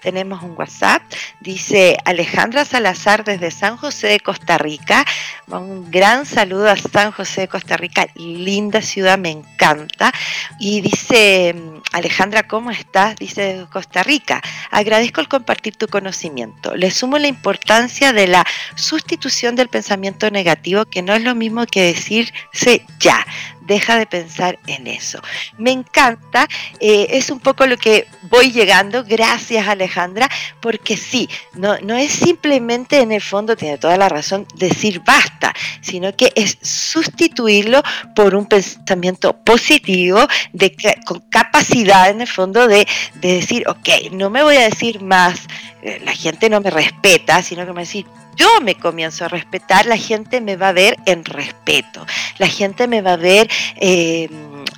Tenemos 0.00 0.42
un 0.42 0.54
WhatsApp, 0.56 1.02
dice 1.40 1.96
Alejandra 2.04 2.64
Salazar 2.64 3.24
desde 3.24 3.50
San 3.50 3.76
José 3.76 4.08
de 4.08 4.20
Costa 4.20 4.58
Rica. 4.58 5.04
Un 5.46 5.90
gran 5.90 6.26
saludo 6.26 6.68
a 6.68 6.76
San 6.76 7.12
José 7.12 7.42
de 7.42 7.48
Costa 7.48 7.76
Rica, 7.76 8.06
linda 8.14 8.82
ciudad, 8.82 9.18
me 9.18 9.30
encanta. 9.30 10.12
Y 10.58 10.80
dice 10.80 11.54
Alejandra, 11.92 12.46
¿cómo 12.46 12.70
estás? 12.70 13.16
Dice 13.16 13.66
Costa 13.72 14.02
Rica. 14.02 14.42
Agradezco 14.70 15.20
el 15.20 15.28
compartir 15.28 15.76
tu 15.76 15.88
conocimiento. 15.88 16.74
Le 16.76 16.90
sumo 16.90 17.18
la 17.18 17.28
importancia 17.28 18.12
de 18.12 18.26
la 18.26 18.44
sustitución 18.74 19.56
del 19.56 19.68
pensamiento 19.68 20.30
negativo, 20.30 20.84
que 20.84 21.02
no 21.02 21.14
es 21.14 21.22
lo 21.22 21.34
mismo 21.34 21.66
que 21.66 21.82
decirse 21.82 22.84
ya 22.98 23.26
deja 23.68 23.98
de 23.98 24.06
pensar 24.06 24.58
en 24.66 24.86
eso. 24.86 25.20
Me 25.58 25.70
encanta, 25.70 26.48
eh, 26.80 27.06
es 27.10 27.30
un 27.30 27.38
poco 27.38 27.66
lo 27.66 27.76
que 27.76 28.08
voy 28.22 28.50
llegando, 28.50 29.04
gracias 29.04 29.68
Alejandra, 29.68 30.28
porque 30.60 30.96
sí, 30.96 31.28
no, 31.54 31.78
no 31.80 31.94
es 31.94 32.10
simplemente 32.10 33.00
en 33.00 33.12
el 33.12 33.20
fondo, 33.20 33.56
tiene 33.56 33.78
toda 33.78 33.96
la 33.96 34.08
razón, 34.08 34.46
decir 34.56 35.00
basta, 35.04 35.54
sino 35.82 36.16
que 36.16 36.32
es 36.34 36.58
sustituirlo 36.62 37.82
por 38.16 38.34
un 38.34 38.46
pensamiento 38.46 39.34
positivo, 39.36 40.26
de, 40.52 40.74
con 41.04 41.20
capacidad 41.28 42.10
en 42.10 42.22
el 42.22 42.28
fondo 42.28 42.66
de, 42.66 42.86
de 43.20 43.34
decir, 43.34 43.68
ok, 43.68 44.10
no 44.12 44.30
me 44.30 44.42
voy 44.42 44.56
a 44.56 44.68
decir 44.68 45.02
más, 45.02 45.46
eh, 45.82 46.00
la 46.04 46.12
gente 46.12 46.50
no 46.50 46.60
me 46.60 46.70
respeta, 46.70 47.42
sino 47.42 47.64
que 47.64 47.72
me 47.72 47.82
decir, 47.82 48.06
yo 48.34 48.60
me 48.62 48.76
comienzo 48.76 49.24
a 49.24 49.28
respetar, 49.28 49.86
la 49.86 49.96
gente 49.96 50.40
me 50.40 50.56
va 50.56 50.68
a 50.68 50.72
ver 50.72 50.96
en 51.06 51.24
respeto, 51.24 52.06
la 52.38 52.46
gente 52.46 52.86
me 52.86 53.00
va 53.00 53.14
a 53.14 53.16
ver, 53.16 53.48
eh, 53.76 54.28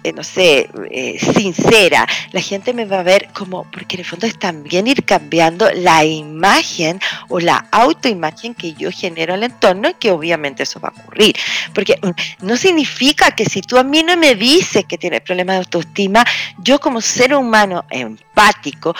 eh, 0.02 0.12
no 0.14 0.25
sé, 0.25 0.71
sincera, 1.19 2.07
la 2.33 2.40
gente 2.40 2.73
me 2.73 2.87
va 2.87 3.00
a 3.00 3.02
ver 3.02 3.28
como, 3.35 3.64
porque 3.64 3.97
en 3.97 4.00
el 4.00 4.07
fondo 4.07 4.26
es 4.26 4.38
también 4.38 4.87
ir 4.87 5.04
cambiando 5.04 5.71
la 5.75 6.04
imagen 6.04 7.00
o 7.28 7.38
la 7.38 7.66
autoimagen 7.71 8.54
que 8.54 8.73
yo 8.73 8.90
genero 8.90 9.35
al 9.35 9.42
entorno 9.42 9.90
y 9.90 9.95
que 9.95 10.11
obviamente 10.11 10.62
eso 10.62 10.80
va 10.80 10.88
a 10.88 11.00
ocurrir, 11.02 11.37
porque 11.75 11.99
mm, 12.00 12.47
no 12.47 12.57
significa 12.57 13.30
que 13.33 13.45
si 13.45 13.61
tú 13.61 13.76
a 13.76 13.85
mí 13.85 14.02
no 14.02 14.16
me 14.16 14.35
dices 14.35 14.87
que 14.87 14.97
tienes 14.97 15.21
problemas 15.21 15.57
de 15.57 15.59
autoestima, 15.59 16.25
yo 16.59 16.78
como 16.78 17.02
ser 17.02 17.35
humano 17.35 17.85
empático, 17.90 18.95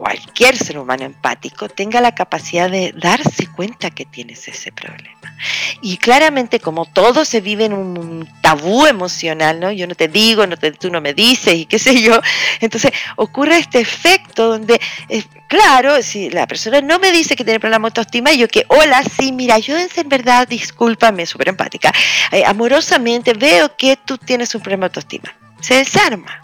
cualquier 0.00 0.56
ser 0.56 0.78
humano 0.78 1.04
empático 1.04 1.68
tenga 1.68 2.00
la 2.00 2.14
capacidad 2.14 2.70
de 2.70 2.94
darse 2.96 3.46
cuenta 3.48 3.90
que 3.90 4.06
tienes 4.06 4.48
ese 4.48 4.72
problema. 4.72 5.36
Y 5.82 5.98
claramente 5.98 6.58
como 6.58 6.86
todo 6.86 7.26
se 7.26 7.42
vive 7.42 7.66
en 7.66 7.74
un 7.74 8.26
tabú 8.40 8.86
emocional, 8.86 9.60
¿no? 9.60 9.70
Yo 9.70 9.86
no 9.86 9.94
te 9.94 10.08
digo, 10.08 10.44
tú 10.78 10.90
no 10.90 11.02
me 11.02 11.12
dices 11.12 11.54
y 11.54 11.66
qué 11.66 11.78
sé 11.78 12.00
yo, 12.00 12.18
entonces 12.60 12.92
ocurre 13.16 13.58
este 13.58 13.80
efecto 13.80 14.48
donde, 14.48 14.80
eh, 15.10 15.22
claro, 15.48 16.02
si 16.02 16.30
la 16.30 16.46
persona 16.46 16.80
no 16.80 16.98
me 16.98 17.12
dice 17.12 17.36
que 17.36 17.44
tiene 17.44 17.60
problema 17.60 17.82
de 17.82 17.88
autoestima, 17.90 18.32
yo 18.32 18.48
que, 18.48 18.64
hola, 18.68 19.02
sí, 19.04 19.32
mira, 19.32 19.58
yo 19.58 19.76
en 19.76 20.08
verdad, 20.08 20.48
discúlpame, 20.48 21.26
súper 21.26 21.50
empática, 21.50 21.92
eh, 22.32 22.42
amorosamente 22.46 23.34
veo 23.34 23.76
que 23.76 23.98
tú 23.98 24.16
tienes 24.16 24.54
un 24.54 24.62
problema 24.62 24.88
de 24.88 24.92
autoestima. 24.92 25.36
Se 25.60 25.74
desarma. 25.74 26.40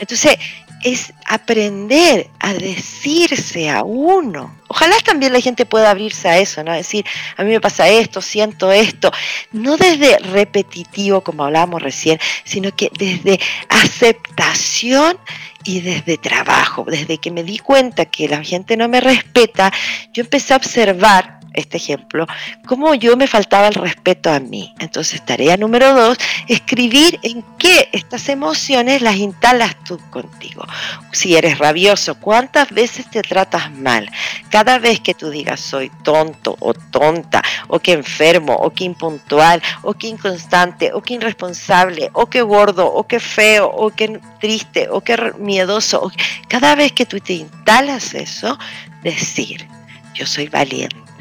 Entonces, 0.00 0.36
es 0.82 1.12
aprender 1.26 2.28
a 2.38 2.52
decirse 2.54 3.70
a 3.70 3.82
uno. 3.82 4.56
Ojalá 4.68 4.96
también 5.04 5.32
la 5.32 5.40
gente 5.40 5.66
pueda 5.66 5.90
abrirse 5.90 6.28
a 6.28 6.38
eso, 6.38 6.64
¿no? 6.64 6.72
Decir, 6.72 7.04
a 7.36 7.44
mí 7.44 7.50
me 7.50 7.60
pasa 7.60 7.88
esto, 7.88 8.20
siento 8.20 8.72
esto, 8.72 9.12
no 9.52 9.76
desde 9.76 10.18
repetitivo 10.18 11.20
como 11.20 11.44
hablábamos 11.44 11.82
recién, 11.82 12.18
sino 12.44 12.74
que 12.74 12.90
desde 12.98 13.38
aceptación 13.68 15.18
y 15.64 15.80
desde 15.80 16.18
trabajo, 16.18 16.84
desde 16.88 17.18
que 17.18 17.30
me 17.30 17.44
di 17.44 17.58
cuenta 17.58 18.06
que 18.06 18.28
la 18.28 18.42
gente 18.42 18.76
no 18.76 18.88
me 18.88 19.00
respeta, 19.00 19.72
yo 20.12 20.22
empecé 20.22 20.54
a 20.54 20.56
observar 20.56 21.41
este 21.54 21.76
ejemplo, 21.76 22.26
cómo 22.66 22.94
yo 22.94 23.16
me 23.16 23.26
faltaba 23.26 23.68
el 23.68 23.74
respeto 23.74 24.30
a 24.30 24.40
mí. 24.40 24.74
Entonces, 24.78 25.24
tarea 25.24 25.56
número 25.56 25.94
dos, 25.94 26.18
escribir 26.48 27.18
en 27.22 27.44
qué 27.58 27.88
estas 27.92 28.28
emociones 28.28 29.02
las 29.02 29.16
instalas 29.16 29.76
tú 29.84 29.98
contigo. 30.10 30.64
Si 31.12 31.36
eres 31.36 31.58
rabioso, 31.58 32.14
¿cuántas 32.16 32.70
veces 32.70 33.10
te 33.10 33.22
tratas 33.22 33.72
mal? 33.72 34.10
Cada 34.50 34.78
vez 34.78 35.00
que 35.00 35.14
tú 35.14 35.30
digas 35.30 35.60
soy 35.60 35.90
tonto 36.02 36.56
o 36.60 36.74
tonta, 36.74 37.42
o 37.68 37.78
que 37.78 37.92
enfermo, 37.92 38.54
o 38.54 38.70
que 38.70 38.84
impuntual, 38.84 39.62
o 39.82 39.94
que 39.94 40.08
inconstante, 40.08 40.92
o 40.92 41.02
que 41.02 41.14
irresponsable, 41.14 42.10
o 42.12 42.26
que 42.26 42.42
gordo, 42.42 42.86
o 42.86 43.06
que 43.06 43.20
feo, 43.20 43.70
o 43.70 43.90
que 43.90 44.20
triste, 44.40 44.88
o 44.90 45.00
que 45.00 45.16
miedoso, 45.38 46.10
cada 46.48 46.74
vez 46.74 46.92
que 46.92 47.06
tú 47.06 47.20
te 47.20 47.34
instalas 47.34 48.14
eso, 48.14 48.58
decir, 49.02 49.66
yo 50.14 50.26
soy 50.26 50.48
valiente 50.48 51.11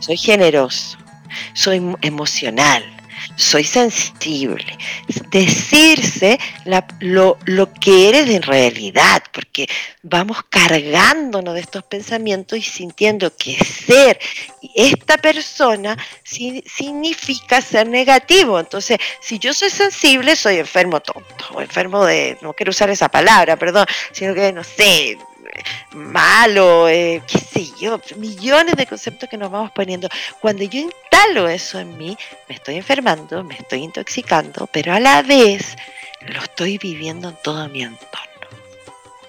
soy 0.00 0.16
generoso, 0.16 0.98
soy 1.54 1.82
emocional, 2.02 2.84
soy 3.36 3.64
sensible. 3.64 4.78
Decirse 5.30 6.38
lo, 7.00 7.36
lo, 7.44 7.72
que 7.72 8.08
eres 8.08 8.28
en 8.28 8.42
realidad, 8.42 9.22
porque 9.32 9.68
vamos 10.02 10.38
cargándonos 10.48 11.54
de 11.54 11.60
estos 11.60 11.82
pensamientos 11.84 12.58
y 12.58 12.62
sintiendo 12.62 13.34
que 13.36 13.56
ser 13.64 14.18
esta 14.74 15.18
persona 15.18 15.96
significa 16.22 17.60
ser 17.60 17.88
negativo. 17.88 18.60
Entonces, 18.60 18.98
si 19.20 19.38
yo 19.38 19.52
soy 19.52 19.70
sensible, 19.70 20.36
soy 20.36 20.58
enfermo 20.58 21.00
tonto, 21.00 21.44
o 21.52 21.60
enfermo 21.60 22.04
de, 22.04 22.38
no 22.42 22.52
quiero 22.52 22.70
usar 22.70 22.90
esa 22.90 23.08
palabra, 23.08 23.56
perdón, 23.56 23.86
sino 24.12 24.34
que, 24.34 24.52
no 24.52 24.64
sé, 24.64 25.18
malo, 25.92 26.88
eh, 26.88 27.22
qué 27.26 27.38
sé 27.38 27.70
yo, 27.78 28.00
millones 28.16 28.76
de 28.76 28.86
conceptos 28.86 29.28
que 29.28 29.36
nos 29.36 29.50
vamos 29.50 29.70
poniendo. 29.72 30.08
Cuando 30.40 30.64
yo 30.64 30.80
instalo 30.80 31.48
eso 31.48 31.78
en 31.78 31.96
mí, 31.96 32.16
me 32.48 32.54
estoy 32.54 32.76
enfermando, 32.76 33.44
me 33.44 33.54
estoy 33.54 33.82
intoxicando, 33.82 34.66
pero 34.72 34.92
a 34.92 35.00
la 35.00 35.22
vez 35.22 35.76
lo 36.20 36.40
estoy 36.40 36.78
viviendo 36.78 37.28
en 37.28 37.36
todo 37.42 37.68
mi 37.68 37.82
entorno. 37.82 38.34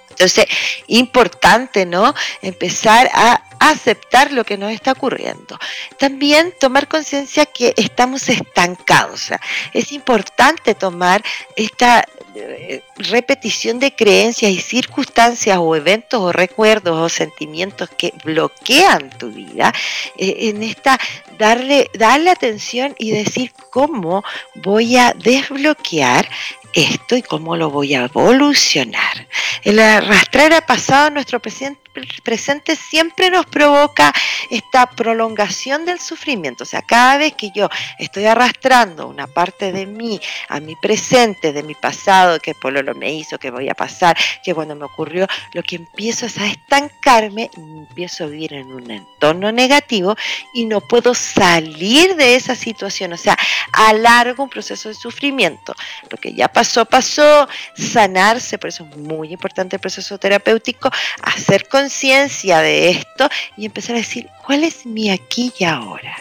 Entonces, 0.10 0.46
importante, 0.88 1.86
¿no? 1.86 2.16
Empezar 2.42 3.10
a 3.14 3.44
aceptar 3.72 4.32
lo 4.32 4.44
que 4.44 4.58
nos 4.58 4.72
está 4.72 4.92
ocurriendo. 4.92 5.58
También 5.98 6.54
tomar 6.60 6.88
conciencia 6.88 7.46
que 7.46 7.74
estamos 7.78 8.30
estancados. 8.30 9.32
Es 9.74 9.92
importante 9.92 10.76
tomar 10.76 11.24
esta 11.56 12.06
eh, 12.38 12.84
repetición 12.98 13.80
de 13.80 13.96
creencias 13.96 14.52
y 14.52 14.60
circunstancias 14.60 15.58
o 15.58 15.74
eventos 15.74 16.20
o 16.20 16.34
recuerdos 16.34 17.00
o 17.00 17.08
sentimientos 17.08 17.90
que 17.98 18.14
bloquean 18.26 19.10
tu 19.12 19.32
vida, 19.32 19.74
eh, 20.18 20.50
en 20.50 20.62
esta 20.62 21.00
darle, 21.38 21.90
darle 21.94 22.30
atención 22.30 22.94
y 22.98 23.12
decir 23.12 23.54
cómo 23.70 24.24
voy 24.56 24.98
a 24.98 25.14
desbloquear 25.14 26.28
esto 26.76 27.16
y 27.16 27.22
cómo 27.24 27.56
lo 27.56 27.70
voy 27.70 27.96
a 27.96 28.04
evolucionar. 28.04 29.28
El 29.64 29.80
arrastrar 29.80 30.54
a 30.54 30.62
pasado 30.62 31.10
nuestro 31.10 31.40
presente, 31.40 32.76
siempre 32.76 33.32
nos 33.32 33.46
provoca 33.46 34.14
esta 34.50 34.86
prolongación 34.86 35.86
del 35.86 36.00
sufrimiento. 36.00 36.64
O 36.64 36.68
sea, 36.68 36.82
cada 36.82 37.18
vez 37.18 37.34
que 37.34 37.52
yo 37.56 37.70
estoy 37.98 38.26
arrastrando 38.26 39.08
una 39.08 39.26
parte 39.26 39.72
de 39.72 39.86
mí 39.86 40.20
a 40.50 40.60
mi 40.60 40.76
presente, 40.76 41.54
de 41.54 41.64
mi 41.64 41.74
pasado, 41.74 42.40
que 42.40 42.54
por 42.54 42.74
lo 42.74 42.94
me 42.94 43.14
hizo, 43.14 43.40
que 43.40 43.50
voy 43.50 43.70
a 43.70 43.74
pasar, 43.74 44.18
que 44.44 44.54
cuando 44.54 44.76
me 44.76 44.86
ocurrió, 44.86 45.26
lo 45.54 45.64
que 45.64 45.78
empiezo 45.78 46.26
es 46.26 46.38
a 46.38 46.48
estancarme, 46.48 47.50
empiezo 47.56 48.26
a 48.26 48.28
vivir 48.28 48.54
en 48.54 48.68
un 48.68 48.92
entorno 48.92 49.52
negativo 49.52 50.16
y 50.54 50.66
no 50.66 50.82
puedo 50.82 51.14
salir 51.14 52.16
de 52.16 52.36
esa 52.36 52.56
situación. 52.56 53.14
O 53.14 53.18
sea, 53.18 53.38
alargo 53.72 54.44
un 54.44 54.50
proceso 54.50 54.90
de 54.90 54.96
sufrimiento. 54.96 55.74
Lo 56.10 56.18
que 56.18 56.34
ya 56.34 56.50
pasó, 56.50 56.65
pasó, 56.86 57.48
sanarse, 57.78 58.58
por 58.58 58.70
eso 58.70 58.86
es 58.90 58.98
muy 58.98 59.32
importante 59.32 59.78
el 59.78 59.80
proceso 59.80 60.18
terapéutico, 60.18 60.90
hacer 61.22 61.68
con 61.70 61.86
conciencia 61.86 62.62
de 62.62 62.90
esto 62.90 63.30
y 63.58 63.66
empezar 63.66 63.96
a 63.96 64.00
decir, 64.00 64.28
¿cuál 64.44 64.64
es 64.64 64.88
mi 64.88 65.12
aquí 65.12 65.54
y 65.60 65.66
ahora? 65.66 66.18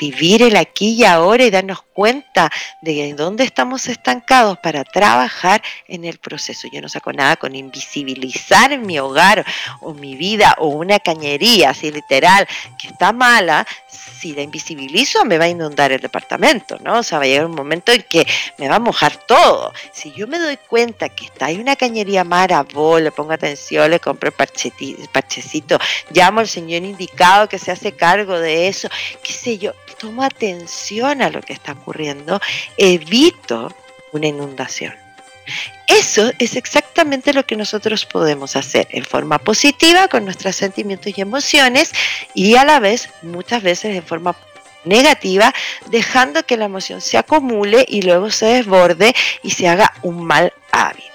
Vivir 0.00 0.42
el 0.42 0.56
aquí 0.56 0.94
y 0.94 1.04
ahora 1.04 1.44
y 1.44 1.50
darnos 1.50 1.82
cuenta 1.92 2.50
de 2.80 3.12
dónde 3.12 3.44
estamos 3.44 3.86
estancados 3.86 4.58
para 4.58 4.82
trabajar 4.82 5.62
en 5.86 6.06
el 6.06 6.16
proceso. 6.16 6.68
Yo 6.72 6.80
no 6.80 6.88
saco 6.88 7.12
nada 7.12 7.36
con 7.36 7.54
invisibilizar 7.54 8.78
mi 8.78 8.98
hogar 8.98 9.44
o 9.82 9.92
mi 9.92 10.16
vida 10.16 10.56
o 10.58 10.68
una 10.68 10.98
cañería 11.00 11.70
así 11.70 11.92
literal 11.92 12.48
que 12.80 12.88
está 12.88 13.12
mala, 13.12 13.66
si 13.88 14.32
la 14.32 14.42
invisibilizo 14.42 15.24
me 15.26 15.36
va 15.36 15.44
a 15.44 15.48
inundar 15.48 15.92
el 15.92 16.00
departamento, 16.00 16.78
¿no? 16.82 16.98
O 16.98 17.02
sea, 17.02 17.18
va 17.18 17.24
a 17.24 17.26
llegar 17.26 17.46
un 17.46 17.54
momento 17.54 17.92
en 17.92 18.02
que 18.02 18.26
me 18.56 18.68
va 18.68 18.76
a 18.76 18.80
mojar 18.80 19.16
todo. 19.26 19.72
Si 19.92 20.12
yo 20.12 20.26
me 20.26 20.38
doy 20.38 20.56
cuenta 20.56 21.10
que 21.10 21.26
está 21.26 21.46
ahí 21.46 21.58
una 21.58 21.76
cañería 21.76 22.24
mala, 22.24 22.62
vos 22.62 23.00
le 23.00 23.12
pongo 23.12 23.32
atención, 23.32 23.90
le 23.90 24.00
compro 24.00 24.32
parchecito, 24.32 25.78
llamo 26.10 26.40
al 26.40 26.48
señor 26.48 26.82
indicado 26.84 27.48
que 27.48 27.58
se 27.58 27.70
hace 27.70 27.92
cargo 27.92 28.38
de 28.38 28.68
eso, 28.68 28.88
qué 29.22 29.32
sé 29.32 29.58
yo, 29.58 29.72
tomo 29.96 30.22
atención 30.22 31.22
a 31.22 31.30
lo 31.30 31.40
que 31.42 31.52
está 31.52 31.72
ocurriendo, 31.72 32.40
evito 32.76 33.74
una 34.12 34.26
inundación. 34.26 34.94
Eso 35.86 36.30
es 36.38 36.54
exactamente 36.54 37.32
lo 37.32 37.44
que 37.44 37.56
nosotros 37.56 38.06
podemos 38.06 38.54
hacer 38.54 38.86
en 38.90 39.04
forma 39.04 39.38
positiva 39.38 40.08
con 40.08 40.24
nuestros 40.24 40.54
sentimientos 40.54 41.16
y 41.16 41.20
emociones 41.20 41.92
y 42.34 42.54
a 42.54 42.64
la 42.64 42.78
vez 42.78 43.08
muchas 43.22 43.62
veces 43.62 43.96
en 43.96 44.04
forma 44.04 44.36
negativa, 44.84 45.52
dejando 45.86 46.44
que 46.44 46.56
la 46.56 46.66
emoción 46.66 47.00
se 47.00 47.18
acumule 47.18 47.84
y 47.88 48.02
luego 48.02 48.30
se 48.30 48.46
desborde 48.46 49.14
y 49.42 49.50
se 49.50 49.68
haga 49.68 49.92
un 50.02 50.24
mal 50.24 50.52
hábito. 50.70 51.09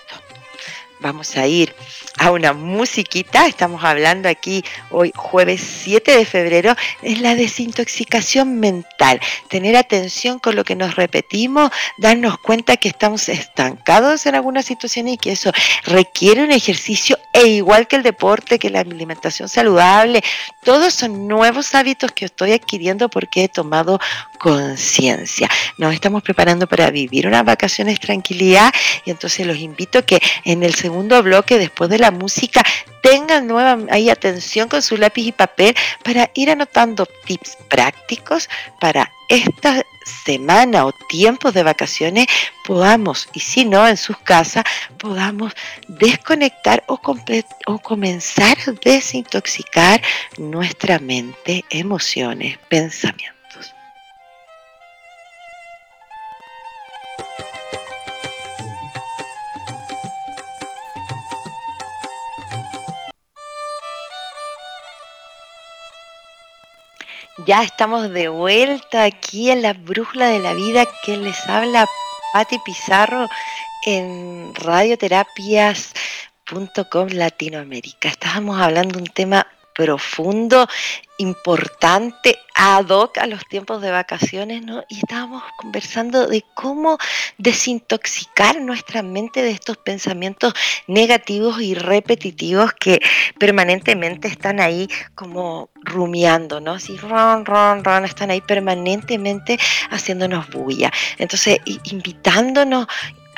Vamos 1.06 1.38
a 1.38 1.46
ir 1.46 1.72
a 2.18 2.32
una 2.32 2.54
musiquita. 2.54 3.46
Estamos 3.46 3.84
hablando 3.84 4.28
aquí 4.28 4.66
hoy 4.90 5.12
jueves 5.16 5.62
7 5.84 6.18
de 6.18 6.26
febrero. 6.26 6.76
Es 7.04 7.22
la 7.22 7.36
desintoxicación 7.36 8.60
mental. 8.60 9.20
Tener 9.48 9.76
atención 9.76 10.40
con 10.40 10.56
lo 10.56 10.64
que 10.64 10.76
nos 10.76 10.96
repetimos, 10.96 11.70
darnos 12.00 12.40
cuenta 12.40 12.78
que 12.78 12.88
estamos 12.88 13.30
estancados 13.30 14.26
en 14.26 14.34
alguna 14.34 14.64
situación 14.64 15.08
y 15.08 15.18
que 15.20 15.34
eso 15.34 15.52
requiere 15.84 16.44
un 16.44 16.52
ejercicio 16.52 17.20
e 17.34 17.50
igual 17.50 17.88
que 17.88 17.98
el 17.98 18.04
deporte, 18.04 18.58
que 18.58 18.72
la 18.72 18.80
alimentación 18.80 19.48
saludable, 19.48 20.24
todos 20.64 20.94
son 20.94 21.28
nuevos 21.28 21.76
hábitos 21.76 22.14
que 22.14 22.26
estoy 22.26 22.54
adquiriendo 22.54 23.10
porque 23.10 23.44
he 23.44 23.50
tomado 23.50 24.00
conciencia. 24.40 25.50
Nos 25.78 25.94
estamos 25.94 26.24
preparando 26.24 26.66
para 26.66 26.90
vivir 26.90 27.28
unas 27.28 27.46
vacaciones 27.46 28.00
tranquilidad 28.00 28.74
y 29.06 29.12
entonces 29.12 29.46
los 29.46 29.58
invito 29.58 30.04
que 30.06 30.20
en 30.46 30.64
el 30.64 30.74
segundo 30.74 30.95
bloque, 31.24 31.58
después 31.58 31.90
de 31.90 32.00
la 32.00 32.12
música, 32.12 32.64
tengan 33.02 33.48
nueva 33.48 33.78
ahí 33.92 34.10
atención 34.10 34.68
con 34.68 34.82
su 34.82 34.98
lápiz 34.98 35.28
y 35.28 35.32
papel 35.32 35.76
para 36.04 36.32
ir 36.34 36.50
anotando 36.50 37.06
tips 37.26 37.58
prácticos 37.70 38.50
para 38.80 39.12
esta 39.30 39.84
semana 40.24 40.86
o 40.86 40.92
tiempos 41.10 41.54
de 41.54 41.64
vacaciones 41.64 42.28
podamos, 42.66 43.30
y 43.34 43.40
si 43.40 43.66
no, 43.66 43.88
en 43.88 43.98
sus 43.98 44.18
casas, 44.18 44.64
podamos 44.98 45.54
desconectar 45.88 46.84
o, 46.88 47.00
o 47.68 47.80
comenzar 47.80 48.58
a 48.68 48.72
desintoxicar 48.72 50.02
nuestra 50.38 51.00
mente, 51.00 51.64
emociones, 51.70 52.58
pensamientos. 52.70 53.36
Ya 67.46 67.62
estamos 67.62 68.10
de 68.10 68.28
vuelta 68.28 69.04
aquí 69.04 69.52
en 69.52 69.62
la 69.62 69.74
brújula 69.74 70.30
de 70.30 70.40
la 70.40 70.56
vida 70.56 70.88
que 71.04 71.16
les 71.16 71.48
habla 71.48 71.88
Patti 72.34 72.58
Pizarro 72.66 73.30
en 73.86 74.52
radioterapias.com 74.56 77.10
Latinoamérica. 77.12 78.10
Estábamos 78.10 78.60
hablando 78.60 78.98
de 78.98 79.04
un 79.04 79.10
tema 79.10 79.46
profundo, 79.76 80.68
importante, 81.18 82.40
ad 82.56 82.90
hoc 82.90 83.18
a 83.18 83.28
los 83.28 83.46
tiempos 83.46 83.82
de 83.82 83.92
vacaciones, 83.92 84.64
¿no? 84.64 84.84
Y 84.90 84.98
estábamos 85.00 85.44
conversando 85.58 86.28
de 86.28 86.44
cómo 86.54 86.98
desintoxicar 87.38 88.62
nuestra 88.62 89.04
mente 89.04 89.42
de 89.42 89.52
estos 89.52 89.78
pensamientos 89.78 90.54
negativos 90.88 91.62
y 91.62 91.76
repetitivos 91.76 92.74
que 92.74 93.00
permanentemente 93.38 94.28
están 94.28 94.60
ahí 94.60 94.88
como 95.14 95.70
rumiando, 95.76 96.60
¿no? 96.62 96.72
Así, 96.72 96.98
ron, 96.98 97.46
ron, 97.46 97.84
ron, 97.84 98.06
están 98.06 98.32
ahí 98.32 98.42
permanentemente 98.42 99.60
haciéndonos 99.92 100.50
bulla. 100.50 100.92
Entonces, 101.18 101.60
invitándonos 101.84 102.88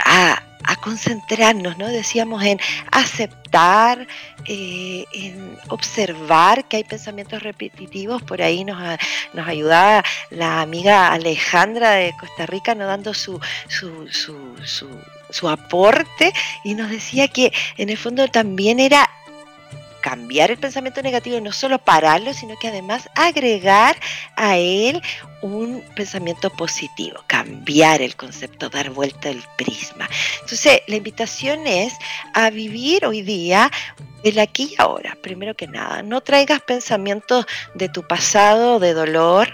a, 0.05 0.43
concentrarnos, 0.75 1.77
¿no? 1.77 1.87
Decíamos 1.87 2.43
en 2.43 2.59
aceptar, 2.91 4.07
eh, 4.45 5.05
en 5.13 5.57
observar 5.69 6.67
que 6.67 6.77
hay 6.77 6.83
pensamientos 6.83 7.41
repetitivos. 7.41 8.21
Por 8.21 8.41
ahí 8.41 8.63
nos, 8.63 8.77
nos 9.33 9.47
ayudaba 9.47 10.03
la 10.29 10.61
amiga 10.61 11.13
Alejandra 11.13 11.91
de 11.91 12.13
Costa 12.19 12.45
Rica, 12.45 12.75
¿no? 12.75 12.85
Dando 12.85 13.13
su, 13.13 13.39
su, 13.67 14.07
su, 14.11 14.55
su 15.29 15.49
aporte 15.49 16.33
y 16.63 16.75
nos 16.75 16.89
decía 16.89 17.27
que 17.27 17.51
en 17.77 17.89
el 17.89 17.97
fondo 17.97 18.27
también 18.27 18.79
era 18.79 19.09
cambiar 20.07 20.51
el 20.51 20.57
pensamiento 20.57 21.01
negativo, 21.01 21.37
no 21.41 21.51
solo 21.51 21.79
pararlo, 21.79 22.33
sino 22.33 22.55
que 22.57 22.69
además 22.69 23.09
agregar 23.13 23.97
a 24.37 24.55
él 24.55 25.01
un 25.41 25.83
pensamiento 25.97 26.49
positivo, 26.49 27.21
cambiar 27.27 28.01
el 28.01 28.15
concepto, 28.15 28.69
dar 28.69 28.89
vuelta 28.91 29.27
el 29.27 29.43
prisma. 29.57 30.07
Entonces, 30.39 30.79
la 30.87 30.95
invitación 30.95 31.67
es 31.67 31.91
a 32.33 32.49
vivir 32.49 33.05
hoy 33.05 33.21
día 33.21 33.69
el 34.23 34.39
aquí 34.39 34.75
y 34.77 34.81
ahora, 34.81 35.17
primero 35.21 35.55
que 35.55 35.67
nada. 35.67 36.01
No 36.03 36.21
traigas 36.21 36.61
pensamientos 36.61 37.45
de 37.73 37.89
tu 37.89 38.07
pasado, 38.07 38.79
de 38.79 38.93
dolor. 38.93 39.51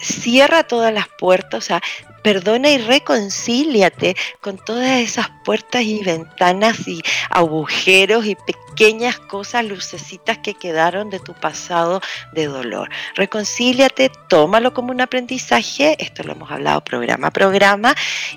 Cierra 0.00 0.62
todas 0.62 0.94
las 0.94 1.08
puertas, 1.08 1.64
o 1.64 1.66
sea, 1.66 1.82
perdona 2.22 2.70
y 2.70 2.78
reconcíliate 2.78 4.16
con 4.40 4.58
todas 4.58 5.00
esas 5.00 5.28
puertas 5.44 5.82
y 5.82 6.02
ventanas 6.02 6.86
y 6.86 7.02
agujeros 7.30 8.26
y 8.26 8.34
pequeñas 8.34 9.18
cosas, 9.18 9.64
lucecitas 9.64 10.38
que 10.38 10.54
quedaron 10.54 11.10
de 11.10 11.20
tu 11.20 11.34
pasado 11.34 12.00
de 12.32 12.46
dolor. 12.46 12.88
Reconcíliate, 13.14 14.10
tómalo 14.28 14.72
como 14.74 14.92
un 14.92 15.00
aprendizaje, 15.00 15.96
esto 15.98 16.22
lo 16.22 16.32
hemos 16.32 16.50
hablado 16.50 16.82
programa 16.82 17.28
a 17.28 17.30
programa, 17.30 17.94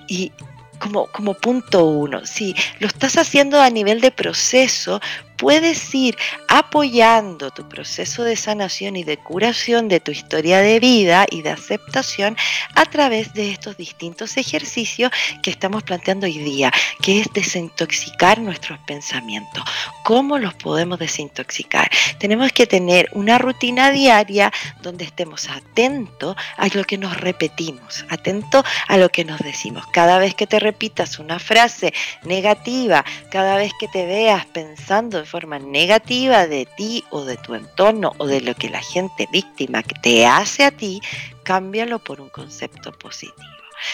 y 0.07 0.31
como, 0.79 1.07
como 1.07 1.33
punto 1.33 1.85
uno, 1.85 2.25
si 2.25 2.55
lo 2.79 2.87
estás 2.87 3.17
haciendo 3.17 3.61
a 3.61 3.69
nivel 3.69 4.01
de 4.01 4.11
proceso, 4.11 4.99
puedes 5.37 5.93
ir 5.93 6.17
apoyando 6.47 7.51
tu 7.51 7.67
proceso 7.67 8.23
de 8.23 8.35
sanación 8.35 8.95
y 8.95 9.03
de 9.03 9.17
curación 9.17 9.87
de 9.87 9.99
tu 9.99 10.11
historia 10.11 10.59
de 10.59 10.79
vida 10.79 11.25
y 11.29 11.41
de 11.41 11.49
aceptación 11.49 12.37
a 12.75 12.85
través 12.85 13.33
de 13.33 13.51
estos 13.51 13.77
distintos 13.77 14.37
ejercicios 14.37 15.11
que 15.41 15.49
estamos 15.49 15.83
planteando 15.83 16.25
hoy 16.25 16.37
día, 16.37 16.71
que 17.01 17.19
es 17.19 17.27
desintoxicar 17.33 18.39
nuestros 18.39 18.79
pensamientos. 18.79 19.63
¿Cómo 20.03 20.37
los 20.37 20.53
podemos 20.53 20.99
desintoxicar? 20.99 21.89
Tenemos 22.19 22.51
que 22.51 22.67
tener 22.67 23.09
una 23.13 23.37
rutina 23.37 23.91
diaria 23.91 24.51
donde 24.81 25.05
estemos 25.05 25.49
atentos 25.49 26.35
a 26.57 26.67
lo 26.67 26.83
que 26.83 26.97
nos 26.97 27.19
repetimos, 27.19 28.05
atentos 28.09 28.63
a 28.87 28.97
lo 28.97 29.09
que 29.09 29.25
nos 29.25 29.39
decimos. 29.39 29.85
Cada 29.93 30.17
vez 30.17 30.35
que 30.35 30.47
te 30.47 30.59
repitas 30.59 31.19
una 31.19 31.39
frase 31.39 31.93
negativa, 32.23 33.03
cada 33.31 33.57
vez 33.57 33.71
que 33.79 33.87
te 33.87 34.05
veas 34.05 34.45
pensando 34.47 35.22
en 35.23 35.27
forma 35.27 35.57
negativa 35.57 36.47
de 36.47 36.65
ti 36.77 37.03
o 37.09 37.23
de 37.23 37.37
tu 37.37 37.55
entorno 37.55 38.13
o 38.17 38.27
de 38.27 38.41
lo 38.41 38.53
que 38.55 38.69
la 38.69 38.81
gente 38.81 39.27
víctima 39.31 39.81
te 40.01 40.25
hace 40.25 40.65
a 40.65 40.71
ti, 40.71 41.01
cámbialo 41.43 41.99
por 41.99 42.21
un 42.21 42.29
concepto 42.29 42.91
positivo. 42.91 43.47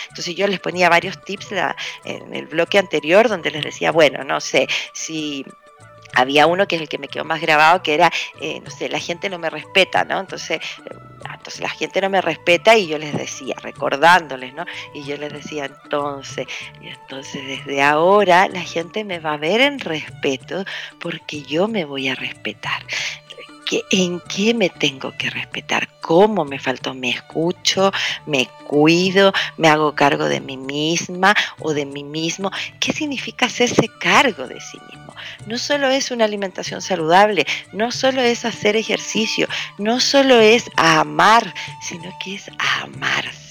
Entonces 0.09 0.35
yo 0.35 0.47
les 0.47 0.59
ponía 0.59 0.89
varios 0.89 1.23
tips 1.23 1.49
en 2.03 2.33
el 2.33 2.47
bloque 2.47 2.77
anterior 2.77 3.27
donde 3.27 3.51
les 3.51 3.63
decía, 3.63 3.91
bueno, 3.91 4.23
no 4.23 4.39
sé, 4.39 4.67
si 4.93 5.45
había 6.13 6.47
uno 6.47 6.67
que 6.67 6.75
es 6.75 6.81
el 6.81 6.89
que 6.89 6.97
me 6.97 7.07
quedó 7.07 7.25
más 7.25 7.41
grabado, 7.41 7.81
que 7.83 7.93
era, 7.93 8.11
eh, 8.41 8.59
no 8.61 8.69
sé, 8.69 8.89
la 8.89 8.99
gente 8.99 9.29
no 9.29 9.39
me 9.39 9.49
respeta, 9.49 10.03
¿no? 10.03 10.19
Entonces, 10.19 10.59
entonces 11.39 11.61
la 11.61 11.69
gente 11.69 12.01
no 12.01 12.09
me 12.09 12.21
respeta 12.21 12.77
y 12.77 12.87
yo 12.87 12.97
les 12.97 13.17
decía, 13.17 13.55
recordándoles, 13.61 14.53
¿no? 14.53 14.65
Y 14.93 15.03
yo 15.05 15.15
les 15.17 15.31
decía, 15.31 15.65
entonces, 15.65 16.45
entonces 16.81 17.47
desde 17.47 17.81
ahora 17.81 18.49
la 18.49 18.61
gente 18.61 19.05
me 19.05 19.19
va 19.19 19.33
a 19.33 19.37
ver 19.37 19.61
en 19.61 19.79
respeto 19.79 20.65
porque 20.99 21.41
yo 21.43 21.67
me 21.69 21.85
voy 21.85 22.09
a 22.09 22.15
respetar 22.15 22.83
en 23.91 24.19
qué 24.21 24.53
me 24.53 24.69
tengo 24.69 25.13
que 25.17 25.29
respetar, 25.29 25.87
cómo 26.01 26.45
me 26.45 26.59
faltó, 26.59 26.93
me 26.93 27.11
escucho, 27.11 27.91
me 28.25 28.47
cuido, 28.67 29.33
me 29.57 29.67
hago 29.67 29.95
cargo 29.95 30.25
de 30.25 30.41
mí 30.41 30.57
misma 30.57 31.35
o 31.59 31.73
de 31.73 31.85
mí 31.85 32.03
mismo. 32.03 32.51
¿Qué 32.79 32.93
significa 32.93 33.45
hacerse 33.45 33.89
cargo 33.99 34.47
de 34.47 34.59
sí 34.59 34.77
mismo? 34.91 35.15
No 35.45 35.57
solo 35.57 35.87
es 35.87 36.11
una 36.11 36.25
alimentación 36.25 36.81
saludable, 36.81 37.45
no 37.73 37.91
solo 37.91 38.21
es 38.21 38.45
hacer 38.45 38.75
ejercicio, 38.75 39.47
no 39.77 39.99
solo 39.99 40.39
es 40.39 40.65
amar, 40.75 41.53
sino 41.81 42.11
que 42.23 42.35
es 42.35 42.49
amarse. 42.81 43.49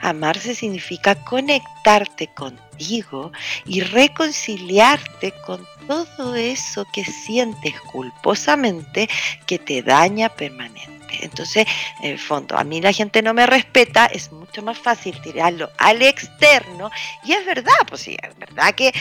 Amarse 0.00 0.54
significa 0.54 1.14
conectarte 1.14 2.28
contigo 2.28 3.32
y 3.64 3.80
reconciliarte 3.80 5.32
con 5.44 5.64
todo 5.86 6.34
eso 6.34 6.86
que 6.92 7.04
sientes 7.04 7.80
culposamente 7.92 9.08
que 9.46 9.58
te 9.58 9.82
daña 9.82 10.28
permanentemente. 10.28 10.96
Entonces, 11.20 11.66
en 12.02 12.12
el 12.12 12.18
fondo, 12.18 12.56
a 12.58 12.64
mí 12.64 12.80
la 12.80 12.92
gente 12.92 13.22
no 13.22 13.34
me 13.34 13.46
respeta, 13.46 14.06
es 14.06 14.32
mucho 14.32 14.62
más 14.62 14.78
fácil 14.78 15.20
tirarlo 15.22 15.70
al 15.78 16.02
externo. 16.02 16.90
Y 17.24 17.32
es 17.32 17.44
verdad, 17.44 17.74
pues 17.88 18.02
sí, 18.02 18.16
es 18.20 18.36
verdad 18.38 18.74
que 18.74 18.88
eh, 18.88 18.94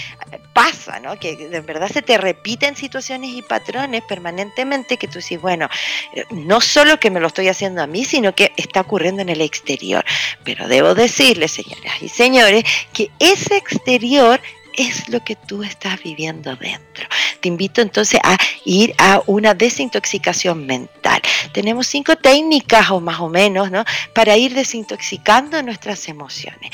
pasa, 0.53 0.99
¿no? 0.99 1.17
Que 1.19 1.35
de 1.35 1.61
verdad 1.61 1.89
se 1.91 2.01
te 2.01 2.17
repiten 2.17 2.75
situaciones 2.75 3.31
y 3.31 3.41
patrones 3.41 4.03
permanentemente 4.03 4.97
que 4.97 5.07
tú 5.07 5.15
dices, 5.19 5.41
bueno, 5.41 5.69
eh, 6.13 6.25
no 6.31 6.61
solo 6.61 6.99
que 6.99 7.11
me 7.11 7.19
lo 7.19 7.27
estoy 7.27 7.47
haciendo 7.47 7.81
a 7.81 7.87
mí, 7.87 8.05
sino 8.05 8.35
que 8.35 8.51
está 8.57 8.81
ocurriendo 8.81 9.21
en 9.21 9.29
el 9.29 9.41
exterior. 9.41 10.05
Pero 10.43 10.67
debo 10.67 10.95
decirles, 10.95 11.51
señoras 11.51 12.01
y 12.01 12.09
señores, 12.09 12.63
que 12.93 13.11
ese 13.19 13.57
exterior 13.57 14.39
es 14.77 15.09
lo 15.09 15.19
que 15.23 15.35
tú 15.35 15.63
estás 15.63 16.01
viviendo 16.01 16.55
dentro. 16.55 17.07
Te 17.39 17.47
invito 17.47 17.81
entonces 17.81 18.19
a 18.23 18.37
ir 18.63 18.93
a 18.97 19.21
una 19.27 19.53
desintoxicación 19.53 20.65
mental. 20.65 21.21
Tenemos 21.51 21.87
cinco 21.87 22.15
técnicas 22.15 22.89
o 22.91 22.99
más 22.99 23.19
o 23.19 23.29
menos, 23.29 23.71
¿no? 23.71 23.83
Para 24.13 24.37
ir 24.37 24.53
desintoxicando 24.53 25.61
nuestras 25.61 26.07
emociones. 26.07 26.71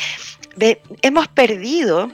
hemos 1.01 1.27
perdido 1.27 2.11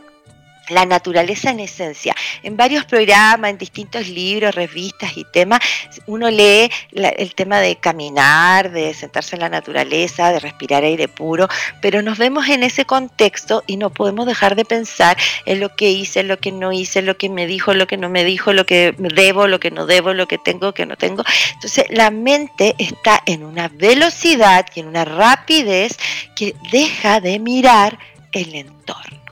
la 0.70 0.86
naturaleza 0.86 1.50
en 1.52 1.60
esencia. 1.60 2.16
En 2.44 2.58
varios 2.58 2.86
programas, 2.86 3.52
en 3.52 3.58
distintos 3.58 4.08
libros, 4.08 4.56
revistas 4.56 5.16
y 5.18 5.24
temas, 5.26 5.60
uno 6.06 6.30
lee 6.30 6.70
el 6.92 7.36
tema 7.36 7.60
de 7.60 7.76
caminar, 7.78 8.72
de 8.72 8.94
sentarse 8.94 9.36
en 9.36 9.42
la 9.42 9.50
naturaleza, 9.50 10.32
de 10.32 10.40
respirar 10.40 10.84
aire 10.84 11.08
puro, 11.08 11.48
pero 11.82 12.02
nos 12.02 12.18
vemos 12.18 12.48
en 12.50 12.64
ese 12.64 12.86
contexto 12.86 13.64
y 13.68 13.78
no 13.78 13.90
podemos 13.90 14.26
dejar 14.26 14.56
de 14.56 14.66
pensar 14.66 15.18
en 15.46 15.60
lo 15.60 15.76
que 15.76 15.90
hice, 15.90 16.24
lo 16.24 16.40
que 16.40 16.52
no 16.52 16.72
hice, 16.72 17.02
lo 17.02 17.18
que 17.18 17.30
me 17.30 17.48
dijo, 17.48 17.74
lo 17.74 17.88
que 17.88 17.98
no 17.98 18.10
me 18.10 18.24
dijo, 18.24 18.54
lo 18.54 18.66
que 18.66 18.94
debo, 18.98 19.48
lo 19.48 19.60
que 19.60 19.72
no 19.72 19.86
debo, 19.86 20.14
lo 20.14 20.28
que 20.28 20.38
tengo, 20.38 20.74
que 20.74 20.86
no 20.86 20.96
tengo. 20.98 21.24
Entonces 21.54 21.86
la 21.90 22.12
mente 22.12 22.76
está 22.78 23.22
en 23.26 23.44
una 23.44 23.68
velocidad 23.68 24.66
y 24.76 24.82
en 24.82 24.88
una 24.88 25.06
rapidez 25.06 25.98
que 26.36 26.56
deja 26.72 27.20
de 27.20 27.40
mirar 27.40 27.98
el 28.32 28.56
entorno. 28.56 29.27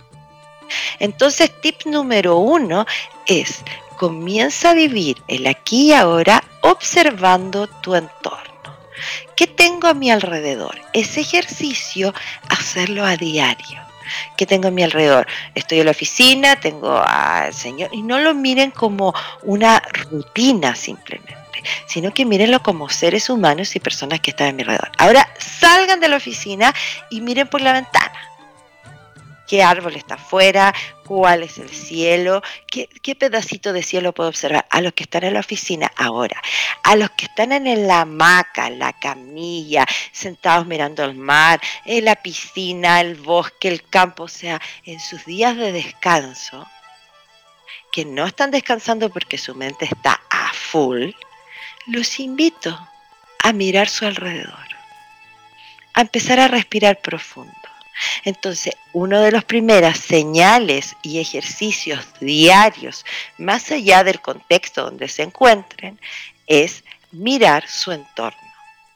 Entonces, 1.00 1.52
tip 1.62 1.86
número 1.86 2.38
uno 2.38 2.86
es 3.26 3.64
comienza 3.98 4.72
a 4.72 4.74
vivir 4.74 5.22
el 5.28 5.48
aquí 5.48 5.88
y 5.88 5.94
ahora 5.94 6.44
observando 6.62 7.68
tu 7.68 7.96
entorno. 7.96 8.46
¿Qué 9.36 9.48
tengo 9.48 9.88
a 9.88 9.94
mi 9.94 10.12
alrededor? 10.12 10.80
Ese 10.94 11.22
ejercicio, 11.22 12.14
hacerlo 12.50 13.06
a 13.06 13.18
diario. 13.18 13.82
¿Qué 14.38 14.46
tengo 14.46 14.68
a 14.68 14.72
mi 14.72 14.84
alrededor? 14.84 15.28
Estoy 15.56 15.80
en 15.80 15.86
la 15.86 15.92
oficina, 15.92 16.56
tengo 16.58 17.02
al 17.06 17.54
Señor, 17.54 17.90
y 17.92 18.02
no 18.02 18.20
lo 18.20 18.34
miren 18.34 18.72
como 18.72 19.14
una 19.44 19.82
rutina 20.10 20.76
simplemente 20.76 21.36
sino 21.88 22.14
que 22.14 22.26
mírenlo 22.26 22.62
como 22.62 22.90
seres 22.90 23.28
humanos 23.28 23.76
y 23.76 23.80
personas 23.80 24.20
que 24.20 24.30
están 24.30 24.50
a 24.50 24.52
mi 24.52 24.62
alrededor. 24.62 24.92
Ahora 25.00 25.28
salgan 25.40 26.00
de 26.00 26.08
la 26.08 26.18
oficina 26.18 26.72
y 27.10 27.22
miren 27.22 27.48
por 27.48 27.62
la 27.62 27.74
ventana 27.74 28.35
qué 29.48 29.64
árbol 29.64 29.96
está 29.96 30.16
afuera, 30.16 30.74
cuál 31.06 31.44
es 31.44 31.58
el 31.58 31.70
cielo, 31.70 32.42
qué, 32.68 33.16
pedacito 33.16 33.74
de 33.74 33.84
cielo 33.84 34.14
puedo 34.14 34.30
observar. 34.30 34.66
A 34.70 34.82
los 34.82 34.94
que 34.94 35.04
están 35.04 35.24
en 35.24 35.34
la 35.34 35.40
oficina 35.40 35.92
ahora, 35.96 36.42
a 36.84 36.96
los 36.96 37.10
que 37.12 37.26
están 37.26 37.52
en 37.52 37.88
la 37.88 38.02
hamaca, 38.02 38.70
la 38.70 38.94
camilla, 38.94 39.86
sentados 40.12 40.66
mirando 40.66 41.04
el 41.04 41.16
mar, 41.16 41.62
en 41.86 42.06
la 42.06 42.16
piscina, 42.16 43.02
el 43.02 43.16
bosque, 43.16 43.68
el 43.68 43.88
campo, 43.88 44.24
o 44.24 44.28
sea, 44.28 44.62
en 44.84 45.00
sus 45.00 45.26
días 45.26 45.56
de 45.56 45.72
descanso, 45.72 46.68
que 47.92 48.06
no 48.06 48.26
están 48.26 48.52
descansando 48.52 49.10
porque 49.10 49.38
su 49.38 49.56
mente 49.56 49.86
está 49.86 50.20
a 50.30 50.52
full, 50.54 51.12
los 51.88 52.20
invito 52.20 52.78
a 53.44 53.54
mirar 53.54 53.88
su 53.88 54.06
alrededor, 54.06 54.68
a 55.94 56.02
empezar 56.02 56.40
a 56.40 56.48
respirar 56.48 57.00
profundo. 57.00 57.54
Entonces, 58.24 58.76
una 58.94 59.22
de 59.22 59.32
las 59.32 59.44
primeras 59.44 60.00
señales 60.00 60.96
y 61.02 61.20
ejercicios 61.20 62.06
diarios, 62.20 63.06
más 63.38 63.72
allá 63.72 64.04
del 64.04 64.22
contexto 64.22 64.84
donde 64.84 65.08
se 65.08 65.24
encuentren, 65.24 66.00
es 66.48 66.84
mirar 67.12 67.68
su 67.68 67.92
entorno. 67.92 68.40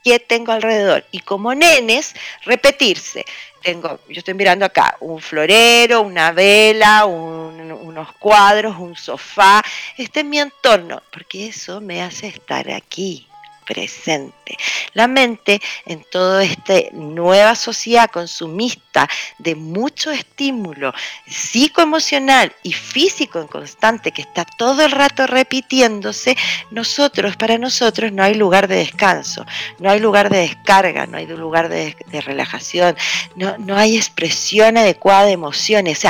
¿Qué 0.04 0.20
tengo 0.20 0.52
alrededor? 0.52 1.06
Y 1.12 1.20
como 1.20 1.54
nenes, 1.54 2.16
repetirse. 2.44 3.26
Tengo, 3.62 4.00
yo 4.08 4.20
estoy 4.20 4.34
mirando 4.34 4.66
acá, 4.66 4.96
un 5.02 5.20
florero, 5.20 6.02
una 6.02 6.32
vela, 6.32 7.06
unos 7.06 8.14
cuadros, 8.14 8.78
un 8.78 8.96
sofá. 8.96 9.62
Este 9.98 10.22
es 10.22 10.26
mi 10.26 10.40
entorno, 10.40 11.04
porque 11.12 11.48
eso 11.48 11.82
me 11.82 12.02
hace 12.02 12.28
estar 12.28 12.72
aquí 12.72 13.29
presente. 13.70 14.58
La 14.94 15.08
mente 15.08 15.62
en 15.86 16.04
toda 16.12 16.44
esta 16.44 16.74
nueva 16.92 17.54
sociedad 17.54 18.10
consumista 18.10 19.08
de 19.38 19.54
mucho 19.54 20.10
estímulo 20.10 20.92
psicoemocional 21.28 22.52
y 22.64 22.74
físico 22.74 23.40
en 23.40 23.48
constante 23.48 24.12
que 24.12 24.24
está 24.24 24.44
todo 24.44 24.84
el 24.84 24.92
rato 24.92 25.28
repitiéndose, 25.28 26.36
nosotros, 26.72 27.38
para 27.38 27.60
nosotros 27.60 28.12
no 28.12 28.24
hay 28.24 28.34
lugar 28.34 28.68
de 28.68 28.78
descanso, 28.78 29.46
no 29.78 29.92
hay 29.92 30.00
lugar 30.00 30.32
de 30.32 30.40
descarga, 30.40 31.06
no 31.06 31.18
hay 31.18 31.28
lugar 31.28 31.70
de, 31.70 31.96
relajación, 32.26 32.98
no, 33.36 33.56
no 33.60 33.78
hay 33.78 33.98
expresión 33.98 34.78
adecuada 34.78 35.26
de 35.26 35.34
emociones. 35.34 36.06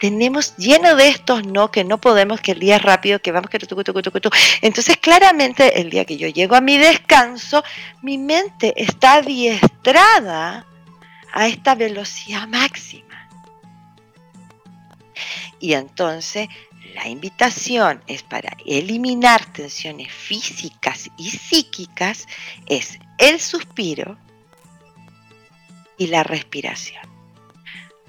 Tenemos 0.00 0.56
lleno 0.56 0.96
de 0.96 1.08
estos 1.08 1.46
no, 1.46 1.70
que 1.70 1.84
no 1.84 2.00
podemos, 2.00 2.40
que 2.40 2.52
el 2.52 2.58
día 2.58 2.76
es 2.76 2.82
rápido, 2.82 3.20
que 3.20 3.32
vamos, 3.32 3.50
que 3.50 3.58
tu, 3.58 3.66
tu, 3.66 4.02
tu, 4.02 4.30
Entonces, 4.62 4.96
claramente, 4.96 5.80
el 5.80 5.90
día 5.90 6.06
que 6.06 6.16
yo 6.16 6.26
llego 6.26 6.56
a 6.56 6.60
mi 6.60 6.78
descanso, 6.78 7.62
mi 8.02 8.16
mente 8.16 8.72
está 8.76 9.16
adiestrada 9.16 10.66
a 11.32 11.46
esta 11.46 11.74
velocidad 11.74 12.48
máxima. 12.48 13.28
Y 15.60 15.74
entonces, 15.74 16.48
la 16.94 17.06
invitación 17.06 18.02
es 18.06 18.22
para 18.22 18.56
eliminar 18.64 19.44
tensiones 19.52 20.10
físicas 20.10 21.10
y 21.18 21.30
psíquicas, 21.30 22.26
es 22.66 22.98
el 23.18 23.38
suspiro 23.38 24.16
y 25.98 26.06
la 26.06 26.22
respiración. 26.22 27.09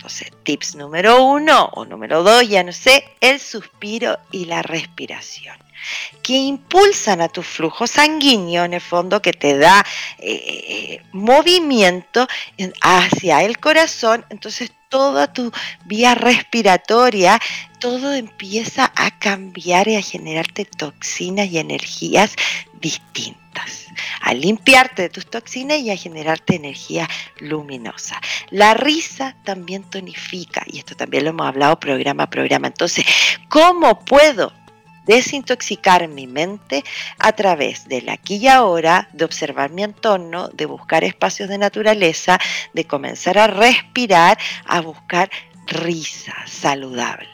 Entonces, 0.02 0.32
tips 0.42 0.78
número 0.78 1.24
uno 1.24 1.70
o 1.74 1.86
número 1.86 2.24
dos, 2.24 2.50
ya 2.50 2.64
no 2.64 2.74
sé, 2.74 3.06
el 3.20 3.40
suspiro 3.40 4.18
y 4.32 4.46
la 4.46 4.64
respiración, 4.64 5.56
que 6.24 6.34
impulsan 6.34 7.22
a 7.22 7.30
tu 7.30 7.44
flujo 7.44 7.86
sanguíneo 7.86 8.66
en 8.66 8.74
el 8.74 8.82
fondo, 8.82 9.22
que 9.22 9.32
te 9.32 9.60
da 9.60 9.86
eh, 10.18 10.34
eh, 10.34 11.04
movimiento 11.12 12.28
hacia 12.82 13.44
el 13.44 13.60
corazón. 13.60 14.26
Entonces, 14.32 14.72
toda 14.90 15.32
tu 15.32 15.52
vía 15.86 16.16
respiratoria, 16.16 17.40
todo 17.78 18.12
empieza 18.16 18.92
a 18.96 19.20
cambiar 19.20 19.88
y 19.88 19.98
a 19.98 20.02
generarte 20.02 20.66
toxinas 20.66 21.48
y 21.52 21.60
energías 21.60 22.34
distintas, 22.80 23.41
a 24.22 24.34
limpiarte 24.34 25.04
de 25.04 25.10
tus 25.10 25.26
toxinas 25.26 25.80
y 25.80 25.92
a 25.92 25.98
generarte 25.98 26.56
energía 26.56 27.08
luminosa. 27.40 28.20
La 28.50 28.74
risa 28.74 29.36
también 29.44 29.84
tonifica, 29.84 30.64
y 30.68 30.80
esto 30.80 30.96
también 30.96 31.24
lo 31.24 31.32
hemos 31.32 31.48
hablado 31.48 31.80
programa 31.80 32.24
a 32.24 32.30
programa. 32.30 32.68
Entonces, 32.68 33.06
¿cómo 33.50 34.00
puedo 34.00 34.54
desintoxicar 35.06 36.08
mi 36.08 36.28
mente 36.28 36.84
a 37.18 37.32
través 37.34 37.88
del 37.88 38.10
aquí 38.10 38.36
y 38.36 38.48
ahora, 38.48 39.10
de 39.14 39.26
observar 39.26 39.72
mi 39.72 39.84
entorno, 39.84 40.50
de 40.50 40.66
buscar 40.66 41.04
espacios 41.04 41.50
de 41.50 41.58
naturaleza, 41.58 42.40
de 42.74 42.86
comenzar 42.86 43.38
a 43.38 43.48
respirar, 43.48 44.38
a 44.66 44.82
buscar 44.82 45.30
risa 45.72 46.36
saludable. 46.46 47.30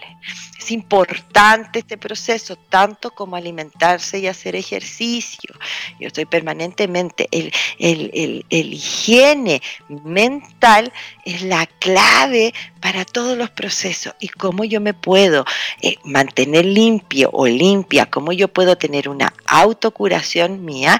Es 0.67 0.71
importante 0.71 1.79
este 1.79 1.97
proceso, 1.97 2.57
tanto 2.57 3.11
como 3.11 3.37
alimentarse 3.37 4.19
y 4.19 4.27
hacer 4.27 4.53
ejercicio. 4.55 5.53
Yo 5.97 6.07
estoy 6.07 6.25
permanentemente, 6.25 7.29
el, 7.31 7.53
el, 7.79 8.73
higiene 8.73 9.61
mental 9.87 10.91
es 11.23 11.41
la 11.43 11.67
clave 11.67 12.53
para 12.81 13.05
todos 13.05 13.37
los 13.37 13.49
procesos 13.49 14.13
y 14.19 14.27
cómo 14.27 14.65
yo 14.65 14.81
me 14.81 14.93
puedo 14.93 15.45
eh, 15.81 15.95
mantener 16.03 16.65
limpio 16.65 17.29
o 17.31 17.47
limpia, 17.47 18.07
cómo 18.07 18.33
yo 18.33 18.49
puedo 18.49 18.77
tener 18.77 19.07
una 19.07 19.33
autocuración 19.45 20.65
mía 20.65 20.99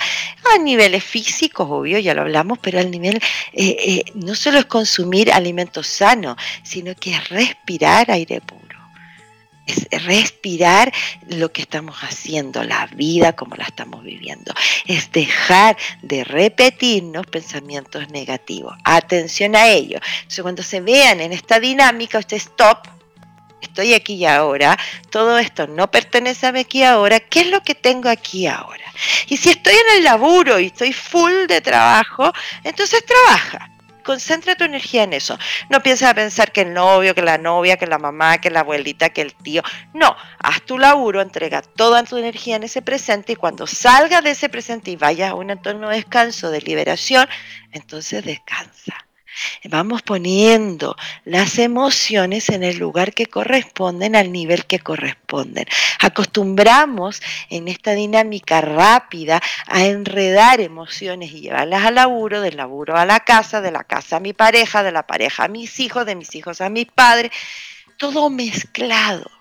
a 0.55 0.57
niveles 0.59 1.03
físicos, 1.03 1.67
obvio, 1.69 1.99
ya 1.99 2.13
lo 2.13 2.21
hablamos, 2.21 2.57
pero 2.59 2.79
al 2.79 2.89
nivel 2.89 3.17
eh, 3.53 3.75
eh, 3.79 4.03
no 4.13 4.33
solo 4.33 4.59
es 4.59 4.65
consumir 4.65 5.31
alimentos 5.31 5.87
sanos, 5.87 6.37
sino 6.63 6.95
que 6.95 7.11
es 7.11 7.26
respirar 7.29 8.09
aire 8.11 8.41
puro 8.41 8.67
es 9.67 9.87
respirar 10.05 10.91
lo 11.27 11.51
que 11.51 11.61
estamos 11.61 11.97
haciendo, 11.99 12.63
la 12.63 12.87
vida 12.87 13.33
como 13.33 13.55
la 13.55 13.65
estamos 13.65 14.03
viviendo. 14.03 14.53
Es 14.85 15.11
dejar 15.11 15.77
de 16.01 16.23
repetirnos 16.23 17.27
pensamientos 17.27 18.09
negativos. 18.09 18.75
Atención 18.85 19.55
a 19.55 19.67
ello. 19.67 19.99
Cuando 20.41 20.63
se 20.63 20.79
vean 20.79 21.19
en 21.19 21.33
esta 21.33 21.59
dinámica, 21.59 22.17
usted 22.17 22.37
stop. 22.37 22.87
Estoy 23.59 23.93
aquí 23.93 24.13
y 24.13 24.25
ahora, 24.25 24.77
todo 25.09 25.37
esto 25.37 25.67
no 25.67 25.89
pertenece 25.89 26.45
a 26.45 26.51
mí 26.51 26.59
aquí 26.59 26.83
ahora, 26.83 27.19
¿qué 27.19 27.41
es 27.41 27.47
lo 27.47 27.61
que 27.61 27.73
tengo 27.73 28.07
aquí 28.07 28.45
ahora? 28.45 28.85
Y 29.27 29.37
si 29.37 29.49
estoy 29.49 29.73
en 29.73 29.97
el 29.97 30.03
laburo 30.03 30.59
y 30.59 30.67
estoy 30.67 30.93
full 30.93 31.47
de 31.47 31.59
trabajo, 31.59 32.31
entonces 32.63 33.03
trabaja 33.03 33.71
concentra 34.07 34.55
tu 34.55 34.63
energía 34.63 35.03
en 35.03 35.11
eso. 35.11 35.37
No 35.69 35.83
pienses 35.83 36.07
a 36.07 36.13
pensar 36.13 36.53
que 36.53 36.61
el 36.61 36.73
novio, 36.73 37.13
que 37.13 37.21
la 37.21 37.37
novia, 37.37 37.75
que 37.75 37.85
la 37.85 37.99
mamá, 37.99 38.37
que 38.37 38.49
la 38.49 38.61
abuelita, 38.61 39.09
que 39.09 39.21
el 39.21 39.35
tío. 39.35 39.61
No, 39.93 40.15
haz 40.39 40.61
tu 40.61 40.77
laburo, 40.77 41.19
entrega 41.19 41.61
toda 41.61 42.03
tu 42.03 42.15
energía 42.15 42.55
en 42.55 42.63
ese 42.63 42.81
presente 42.81 43.33
y 43.33 43.35
cuando 43.35 43.67
salgas 43.67 44.23
de 44.23 44.31
ese 44.31 44.47
presente 44.47 44.91
y 44.91 44.95
vayas 44.95 45.31
a 45.31 45.35
un 45.35 45.49
entorno 45.49 45.89
de 45.89 45.97
descanso, 45.97 46.49
de 46.51 46.61
liberación, 46.61 47.27
entonces 47.73 48.23
descansa. 48.23 49.06
Vamos 49.65 50.01
poniendo 50.01 50.95
las 51.25 51.59
emociones 51.59 52.49
en 52.49 52.63
el 52.63 52.77
lugar 52.77 53.13
que 53.13 53.27
corresponden, 53.27 54.15
al 54.15 54.31
nivel 54.31 54.65
que 54.65 54.79
corresponden. 54.79 55.65
Acostumbramos 55.99 57.21
en 57.49 57.67
esta 57.67 57.93
dinámica 57.93 58.61
rápida 58.61 59.41
a 59.67 59.85
enredar 59.85 60.61
emociones 60.61 61.31
y 61.31 61.41
llevarlas 61.41 61.85
al 61.85 61.95
laburo, 61.95 62.41
del 62.41 62.57
laburo 62.57 62.97
a 62.97 63.05
la 63.05 63.19
casa, 63.19 63.61
de 63.61 63.71
la 63.71 63.83
casa 63.83 64.17
a 64.17 64.19
mi 64.19 64.33
pareja, 64.33 64.83
de 64.83 64.91
la 64.91 65.05
pareja 65.05 65.45
a 65.45 65.47
mis 65.47 65.79
hijos, 65.79 66.05
de 66.05 66.15
mis 66.15 66.33
hijos 66.35 66.61
a 66.61 66.69
mis 66.69 66.87
padres, 66.87 67.31
todo 67.97 68.29
mezclado 68.29 69.36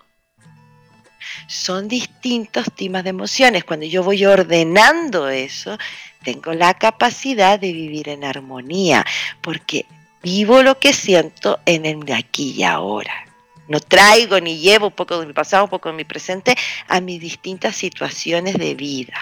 son 1.47 1.87
distintos 1.87 2.67
temas 2.75 3.03
de 3.03 3.11
emociones. 3.11 3.63
Cuando 3.63 3.85
yo 3.85 4.03
voy 4.03 4.25
ordenando 4.25 5.29
eso, 5.29 5.77
tengo 6.23 6.53
la 6.53 6.73
capacidad 6.73 7.59
de 7.59 7.71
vivir 7.71 8.09
en 8.09 8.23
armonía, 8.23 9.05
porque 9.41 9.85
vivo 10.21 10.63
lo 10.63 10.79
que 10.79 10.93
siento 10.93 11.59
en 11.65 11.85
el 11.85 12.11
aquí 12.11 12.51
y 12.57 12.63
ahora. 12.63 13.25
No 13.67 13.79
traigo 13.79 14.39
ni 14.39 14.59
llevo 14.59 14.87
un 14.87 14.93
poco 14.93 15.19
de 15.19 15.25
mi 15.25 15.33
pasado, 15.33 15.65
un 15.65 15.69
poco 15.69 15.89
de 15.89 15.95
mi 15.95 16.05
presente 16.05 16.55
a 16.87 17.01
mis 17.01 17.19
distintas 17.19 17.75
situaciones 17.75 18.55
de 18.55 18.75
vida. 18.75 19.13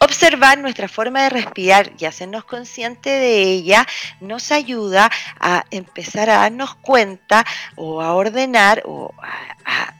Observar 0.00 0.58
nuestra 0.58 0.88
forma 0.88 1.24
de 1.24 1.30
respirar 1.30 1.92
y 1.98 2.04
hacernos 2.04 2.44
consciente 2.44 3.10
de 3.10 3.42
ella 3.42 3.86
nos 4.20 4.52
ayuda 4.52 5.10
a 5.40 5.64
empezar 5.70 6.30
a 6.30 6.38
darnos 6.38 6.76
cuenta 6.76 7.44
o 7.74 8.00
a 8.00 8.14
ordenar 8.14 8.82
o 8.86 9.12
a, 9.20 9.56
a, 9.64 9.97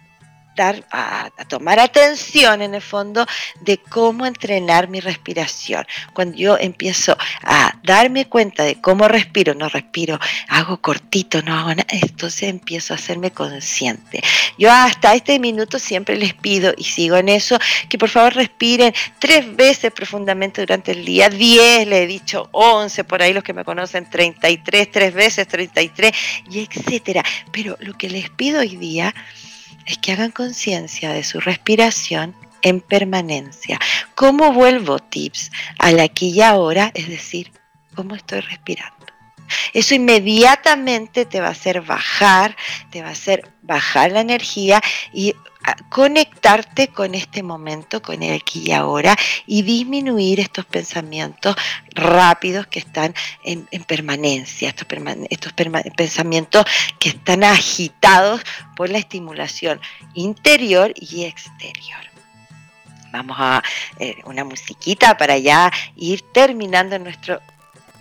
tomar 1.48 1.80
atención 1.80 2.62
en 2.62 2.74
el 2.74 2.82
fondo 2.82 3.26
de 3.60 3.78
cómo 3.78 4.26
entrenar 4.26 4.88
mi 4.88 5.00
respiración. 5.00 5.86
Cuando 6.12 6.36
yo 6.36 6.58
empiezo 6.58 7.16
a 7.42 7.74
darme 7.82 8.26
cuenta 8.26 8.64
de 8.64 8.80
cómo 8.80 9.08
respiro, 9.08 9.54
no 9.54 9.68
respiro, 9.68 10.18
hago 10.48 10.80
cortito, 10.80 11.42
no 11.42 11.54
hago 11.54 11.70
nada, 11.70 11.86
entonces 11.90 12.44
empiezo 12.44 12.92
a 12.92 12.96
hacerme 12.96 13.30
consciente. 13.30 14.22
Yo 14.58 14.70
hasta 14.70 15.14
este 15.14 15.38
minuto 15.38 15.78
siempre 15.78 16.16
les 16.16 16.34
pido 16.34 16.74
y 16.76 16.84
sigo 16.84 17.16
en 17.16 17.28
eso, 17.28 17.58
que 17.88 17.98
por 17.98 18.08
favor 18.08 18.34
respiren 18.34 18.92
tres 19.18 19.54
veces 19.56 19.92
profundamente 19.92 20.60
durante 20.60 20.92
el 20.92 21.04
día, 21.04 21.28
diez, 21.28 21.86
le 21.86 22.02
he 22.02 22.06
dicho 22.06 22.48
once, 22.52 23.04
por 23.04 23.22
ahí 23.22 23.32
los 23.32 23.44
que 23.44 23.52
me 23.52 23.64
conocen, 23.64 24.08
33, 24.08 24.90
tres 24.90 25.14
veces, 25.14 25.46
33, 25.48 26.12
y 26.50 26.60
etcétera. 26.60 27.24
Pero 27.52 27.76
lo 27.80 27.96
que 27.96 28.08
les 28.10 28.30
pido 28.30 28.60
hoy 28.60 28.76
día 28.76 29.14
es 29.88 29.98
que 29.98 30.12
hagan 30.12 30.30
conciencia 30.30 31.12
de 31.12 31.24
su 31.24 31.40
respiración 31.40 32.36
en 32.62 32.80
permanencia. 32.80 33.78
¿Cómo 34.14 34.52
vuelvo 34.52 34.98
tips 34.98 35.50
al 35.78 35.98
aquí 35.98 36.30
y 36.30 36.42
ahora? 36.42 36.92
Es 36.94 37.08
decir, 37.08 37.52
¿cómo 37.94 38.14
estoy 38.14 38.40
respirando? 38.40 39.06
Eso 39.72 39.94
inmediatamente 39.94 41.24
te 41.24 41.40
va 41.40 41.48
a 41.48 41.52
hacer 41.52 41.80
bajar, 41.80 42.54
te 42.90 43.00
va 43.00 43.08
a 43.08 43.12
hacer 43.12 43.50
bajar 43.62 44.12
la 44.12 44.20
energía 44.20 44.82
y 45.12 45.34
conectarte 45.88 46.88
con 46.88 47.14
este 47.14 47.42
momento, 47.42 48.00
con 48.02 48.22
el 48.22 48.34
aquí 48.34 48.64
y 48.66 48.72
ahora, 48.72 49.16
y 49.46 49.62
disminuir 49.62 50.40
estos 50.40 50.64
pensamientos 50.64 51.56
rápidos 51.90 52.66
que 52.66 52.78
están 52.78 53.14
en, 53.42 53.66
permanencia, 53.84 54.68
estos, 54.68 54.86
pensamientos 55.96 56.64
que 56.98 57.10
están 57.10 57.44
agitados 57.44 58.42
por 58.76 58.90
la 58.90 58.98
estimulación 58.98 59.80
interior 60.14 60.92
y 60.96 61.24
exterior. 61.24 62.00
Vamos 63.10 63.36
a 63.40 63.62
eh, 63.98 64.16
una 64.24 64.44
musiquita 64.44 65.16
para 65.16 65.38
ya 65.38 65.72
ir 65.96 66.22
terminando 66.32 66.98
nuestro 66.98 67.40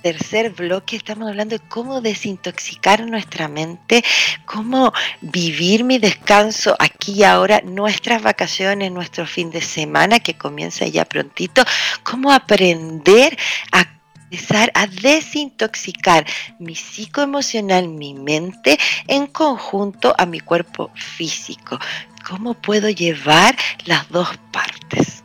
tercer 0.01 0.51
bloque 0.51 0.95
estamos 0.95 1.27
hablando 1.27 1.57
de 1.57 1.67
cómo 1.67 2.01
desintoxicar 2.01 3.05
nuestra 3.05 3.47
mente, 3.47 4.03
cómo 4.45 4.93
vivir 5.21 5.83
mi 5.83 5.97
descanso 5.97 6.75
aquí 6.79 7.13
y 7.13 7.23
ahora, 7.23 7.61
nuestras 7.63 8.21
vacaciones, 8.21 8.91
nuestro 8.91 9.25
fin 9.25 9.51
de 9.51 9.61
semana 9.61 10.19
que 10.19 10.35
comienza 10.35 10.85
ya 10.87 11.05
prontito, 11.05 11.63
cómo 12.03 12.31
aprender 12.31 13.37
a 13.71 13.85
empezar 14.29 14.71
a 14.75 14.87
desintoxicar 14.87 16.25
mi 16.59 16.75
psicoemocional, 16.75 17.87
mi 17.87 18.13
mente, 18.13 18.77
en 19.07 19.27
conjunto 19.27 20.13
a 20.17 20.25
mi 20.25 20.41
cuerpo 20.41 20.91
físico. 20.95 21.79
¿Cómo 22.27 22.53
puedo 22.53 22.89
llevar 22.89 23.55
las 23.85 24.09
dos 24.09 24.29
partes? 24.51 25.23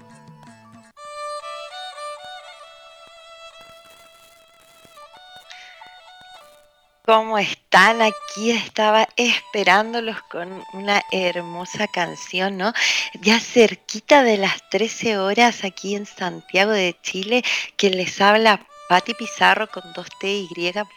¿Cómo 7.04 7.36
están? 7.36 8.00
Aquí 8.00 8.52
estaba 8.52 9.08
esperándolos 9.16 10.22
con 10.30 10.62
una 10.72 11.02
hermosa 11.10 11.88
canción, 11.88 12.56
¿no? 12.56 12.72
Ya 13.20 13.40
cerquita 13.40 14.22
de 14.22 14.36
las 14.36 14.70
13 14.70 15.18
horas 15.18 15.64
aquí 15.64 15.96
en 15.96 16.06
Santiago 16.06 16.70
de 16.70 16.96
Chile, 17.02 17.42
que 17.76 17.90
les 17.90 18.20
habla 18.20 18.64
Pati 18.92 19.14
Pizarro 19.14 19.70
con 19.70 19.90
dos 19.94 20.06
T 20.20 20.28
y, 20.30 20.46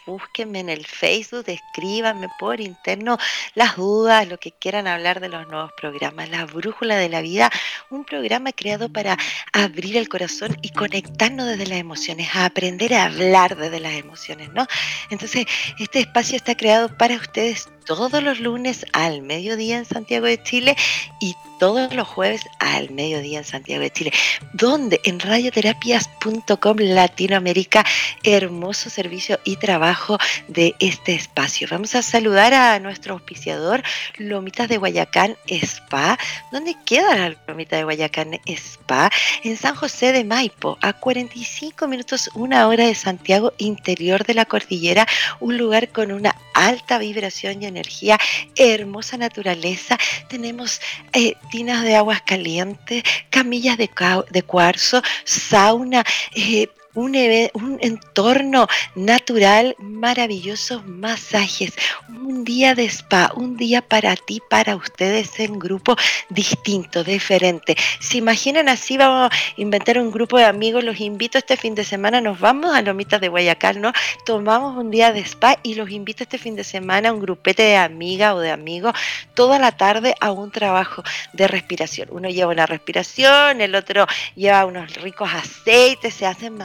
búsquenme 0.04 0.60
en 0.60 0.68
el 0.68 0.84
Facebook, 0.84 1.44
escríbanme 1.46 2.28
por 2.38 2.60
interno 2.60 3.16
las 3.54 3.76
dudas, 3.76 4.28
lo 4.28 4.36
que 4.36 4.52
quieran 4.52 4.86
hablar 4.86 5.18
de 5.18 5.30
los 5.30 5.48
nuevos 5.48 5.72
programas. 5.80 6.28
La 6.28 6.44
Brújula 6.44 6.96
de 6.96 7.08
la 7.08 7.22
Vida, 7.22 7.50
un 7.88 8.04
programa 8.04 8.52
creado 8.52 8.90
para 8.90 9.16
abrir 9.54 9.96
el 9.96 10.10
corazón 10.10 10.58
y 10.60 10.72
conectarnos 10.72 11.46
desde 11.46 11.68
las 11.68 11.78
emociones, 11.78 12.28
aprender 12.34 12.92
a 12.92 13.06
hablar 13.06 13.56
desde 13.56 13.80
las 13.80 13.94
emociones, 13.94 14.52
¿no? 14.52 14.66
Entonces, 15.08 15.46
este 15.78 16.00
espacio 16.00 16.36
está 16.36 16.54
creado 16.54 16.94
para 16.98 17.14
ustedes 17.14 17.70
todos 17.86 18.22
los 18.22 18.40
lunes 18.40 18.84
al 18.92 19.22
mediodía 19.22 19.78
en 19.78 19.84
Santiago 19.84 20.26
de 20.26 20.42
Chile 20.42 20.76
y 21.20 21.36
todos 21.58 21.94
los 21.94 22.06
jueves 22.06 22.42
al 22.58 22.90
mediodía 22.90 23.38
en 23.38 23.44
Santiago 23.44 23.82
de 23.82 23.90
Chile, 23.90 24.12
donde 24.52 25.00
en 25.04 25.20
radioterapias.com 25.20 26.76
Latinoamérica, 26.78 27.84
hermoso 28.22 28.90
servicio 28.90 29.40
y 29.44 29.56
trabajo 29.56 30.18
de 30.48 30.74
este 30.80 31.14
espacio. 31.14 31.66
Vamos 31.70 31.94
a 31.94 32.02
saludar 32.02 32.52
a 32.52 32.78
nuestro 32.80 33.14
auspiciador, 33.14 33.82
Lomitas 34.18 34.68
de 34.68 34.76
Guayacán 34.76 35.36
Spa. 35.46 36.18
¿Dónde 36.52 36.76
queda 36.84 37.16
la 37.16 37.36
Lomita 37.46 37.76
de 37.76 37.84
Guayacán 37.84 38.40
Spa? 38.46 39.10
En 39.42 39.56
San 39.56 39.74
José 39.74 40.12
de 40.12 40.24
Maipo, 40.24 40.76
a 40.82 40.92
45 40.92 41.88
minutos, 41.88 42.30
una 42.34 42.68
hora 42.68 42.84
de 42.86 42.94
Santiago, 42.94 43.52
interior 43.58 44.24
de 44.24 44.34
la 44.34 44.44
cordillera, 44.44 45.06
un 45.40 45.56
lugar 45.56 45.88
con 45.88 46.12
una 46.12 46.36
alta 46.52 46.98
vibración 46.98 47.62
y 47.62 47.66
energía, 47.76 48.18
hermosa 48.56 49.16
naturaleza. 49.16 49.98
Tenemos 50.28 50.80
eh, 51.12 51.34
tinas 51.50 51.82
de 51.82 51.96
aguas 51.96 52.22
calientes, 52.22 53.02
camillas 53.30 53.76
de, 53.76 53.90
de 54.30 54.42
cuarzo, 54.42 55.02
sauna. 55.24 56.04
Eh, 56.34 56.68
un, 56.96 57.78
entorno 57.80 58.66
natural 58.94 59.76
maravilloso, 59.78 60.82
masajes, 60.82 61.72
un 62.08 62.44
día 62.44 62.74
de 62.74 62.84
spa, 62.86 63.32
un 63.36 63.56
día 63.56 63.82
para 63.82 64.16
ti, 64.16 64.40
para 64.48 64.76
ustedes 64.76 65.38
en 65.38 65.58
grupo 65.58 65.96
distinto, 66.30 67.04
diferente. 67.04 67.76
¿Se 68.00 68.18
imaginan 68.18 68.68
así? 68.68 68.96
Vamos 68.96 69.30
a 69.30 69.60
inventar 69.60 69.98
un 69.98 70.10
grupo 70.10 70.38
de 70.38 70.44
amigos, 70.44 70.82
los 70.82 71.00
invito 71.00 71.38
este 71.38 71.56
fin 71.56 71.74
de 71.74 71.84
semana, 71.84 72.20
nos 72.20 72.40
vamos 72.40 72.74
a 72.74 72.82
Lomitas 72.82 73.20
de 73.20 73.28
Guayacal, 73.28 73.80
¿no? 73.80 73.92
Tomamos 74.24 74.76
un 74.76 74.90
día 74.90 75.12
de 75.12 75.20
spa 75.20 75.58
y 75.62 75.74
los 75.74 75.90
invito 75.90 76.22
este 76.22 76.38
fin 76.38 76.56
de 76.56 76.64
semana 76.64 77.10
a 77.10 77.12
un 77.12 77.20
grupete 77.20 77.62
de 77.62 77.76
amigas 77.76 78.34
o 78.34 78.40
de 78.40 78.50
amigos 78.50 78.94
toda 79.34 79.58
la 79.58 79.72
tarde 79.72 80.14
a 80.20 80.32
un 80.32 80.50
trabajo 80.50 81.02
de 81.32 81.46
respiración. 81.46 82.08
Uno 82.10 82.28
lleva 82.28 82.52
una 82.52 82.66
respiración, 82.66 83.60
el 83.60 83.74
otro 83.74 84.06
lleva 84.34 84.64
unos 84.64 84.94
ricos 84.94 85.30
aceites, 85.32 86.14
se 86.14 86.26
hacen 86.26 86.56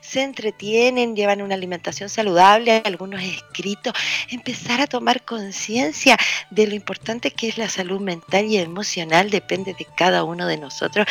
se 0.00 0.22
entretienen, 0.22 1.16
llevan 1.16 1.42
una 1.42 1.54
alimentación 1.54 2.08
saludable, 2.08 2.82
algunos 2.84 3.22
escritos, 3.22 3.92
empezar 4.30 4.80
a 4.80 4.86
tomar 4.86 5.24
conciencia 5.24 6.16
de 6.50 6.66
lo 6.66 6.74
importante 6.74 7.30
que 7.30 7.48
es 7.48 7.58
la 7.58 7.68
salud 7.68 8.00
mental 8.00 8.46
y 8.46 8.58
emocional, 8.58 9.30
depende 9.30 9.74
de 9.74 9.86
cada 9.96 10.24
uno 10.24 10.46
de 10.46 10.58
nosotros 10.58 11.06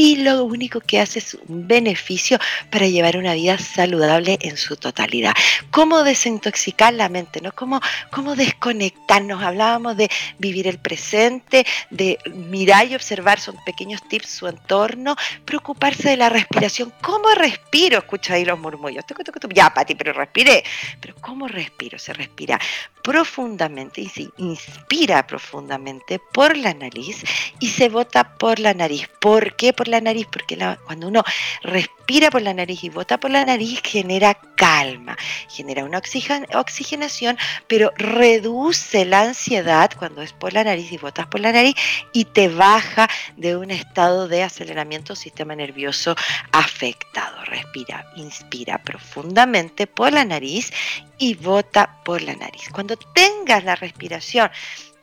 y 0.00 0.16
lo 0.16 0.44
único 0.44 0.80
que 0.80 0.98
hace 0.98 1.18
es 1.18 1.34
un 1.46 1.68
beneficio 1.68 2.38
para 2.70 2.86
llevar 2.86 3.18
una 3.18 3.34
vida 3.34 3.58
saludable 3.58 4.38
en 4.40 4.56
su 4.56 4.74
totalidad. 4.78 5.34
¿Cómo 5.70 6.02
desintoxicar 6.04 6.94
la 6.94 7.10
mente? 7.10 7.42
¿no? 7.42 7.52
¿Cómo, 7.52 7.82
cómo 8.10 8.34
desconectarnos? 8.34 9.42
Hablábamos 9.42 9.98
de 9.98 10.10
vivir 10.38 10.68
el 10.68 10.78
presente, 10.78 11.66
de 11.90 12.18
mirar 12.34 12.86
y 12.86 12.94
observar, 12.94 13.40
son 13.40 13.62
pequeños 13.66 14.00
tips, 14.08 14.30
su 14.30 14.48
entorno, 14.48 15.16
preocuparse 15.44 16.08
de 16.08 16.16
la 16.16 16.30
respiración. 16.30 16.94
¿Cómo 17.02 17.28
respiro? 17.34 17.98
Escucha 17.98 18.32
ahí 18.32 18.46
los 18.46 18.58
murmullos. 18.58 19.04
Ya, 19.52 19.68
Pati, 19.68 19.96
pero 19.96 20.14
respiré. 20.14 20.64
Pero 20.98 21.14
¿cómo 21.20 21.46
respiro? 21.46 21.98
Se 21.98 22.14
respira 22.14 22.58
profundamente 23.02 24.00
y 24.00 24.08
se 24.08 24.28
inspira 24.38 25.26
profundamente 25.26 26.20
por 26.32 26.56
la 26.56 26.74
nariz 26.74 27.22
y 27.58 27.68
se 27.68 27.88
bota 27.88 28.36
por 28.38 28.58
la 28.58 28.72
nariz. 28.74 29.08
¿Por 29.20 29.56
qué 29.56 29.72
por 29.72 29.89
la 29.90 30.00
nariz? 30.00 30.26
Porque 30.30 30.58
cuando 30.84 31.08
uno 31.08 31.22
respira 31.62 32.30
por 32.30 32.42
la 32.42 32.54
nariz 32.54 32.84
y 32.84 32.88
bota 32.88 33.18
por 33.18 33.30
la 33.30 33.44
nariz 33.44 33.80
genera 33.84 34.34
calma, 34.56 35.16
genera 35.48 35.84
una 35.84 35.98
oxigenación, 35.98 37.38
pero 37.66 37.92
reduce 37.96 39.04
la 39.04 39.22
ansiedad 39.22 39.90
cuando 39.98 40.22
es 40.22 40.32
por 40.32 40.52
la 40.52 40.64
nariz 40.64 40.90
y 40.92 40.98
botas 40.98 41.26
por 41.26 41.40
la 41.40 41.52
nariz 41.52 41.74
y 42.12 42.24
te 42.24 42.48
baja 42.48 43.08
de 43.36 43.56
un 43.56 43.70
estado 43.70 44.28
de 44.28 44.42
aceleramiento 44.42 45.14
sistema 45.14 45.54
nervioso 45.54 46.16
afectado. 46.52 47.44
Respira, 47.44 48.06
inspira 48.16 48.78
profundamente 48.78 49.86
por 49.86 50.12
la 50.12 50.24
nariz 50.24 50.72
y 51.18 51.34
bota 51.34 52.00
por 52.04 52.22
la 52.22 52.34
nariz. 52.34 52.68
Cuando 52.72 52.96
tengas 52.96 53.64
la 53.64 53.76
respiración 53.76 54.50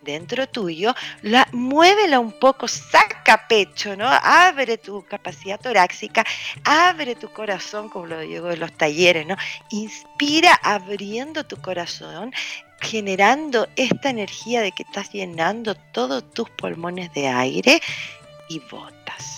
dentro 0.08 0.48
tuyo, 0.48 0.96
la, 1.22 1.48
muévela 1.52 2.20
un 2.20 2.32
poco, 2.32 2.67
saca 2.67 3.48
pecho, 3.48 3.96
¿no? 3.96 4.08
Abre 4.08 4.78
tu 4.78 5.06
capacidad 5.06 5.60
torácica, 5.60 6.26
abre 6.63 7.15
tu 7.15 7.30
corazón, 7.30 7.89
como 7.89 8.08
lo 8.08 8.20
digo 8.22 8.50
en 8.50 8.60
los 8.62 8.72
talleres, 8.72 9.28
¿no? 9.28 9.36
Inspira 9.70 10.54
abriendo 10.63 11.46
tu 11.46 11.58
corazón, 11.62 12.34
generando 12.80 13.67
esta 13.76 14.10
energía 14.10 14.62
de 14.62 14.72
que 14.72 14.84
estás 14.84 15.12
llenando 15.12 15.76
todos 15.91 16.32
tus 16.32 16.50
pulmones 16.52 17.13
de 17.13 17.28
aire 17.28 17.82
y 18.50 18.60
botas. 18.60 19.37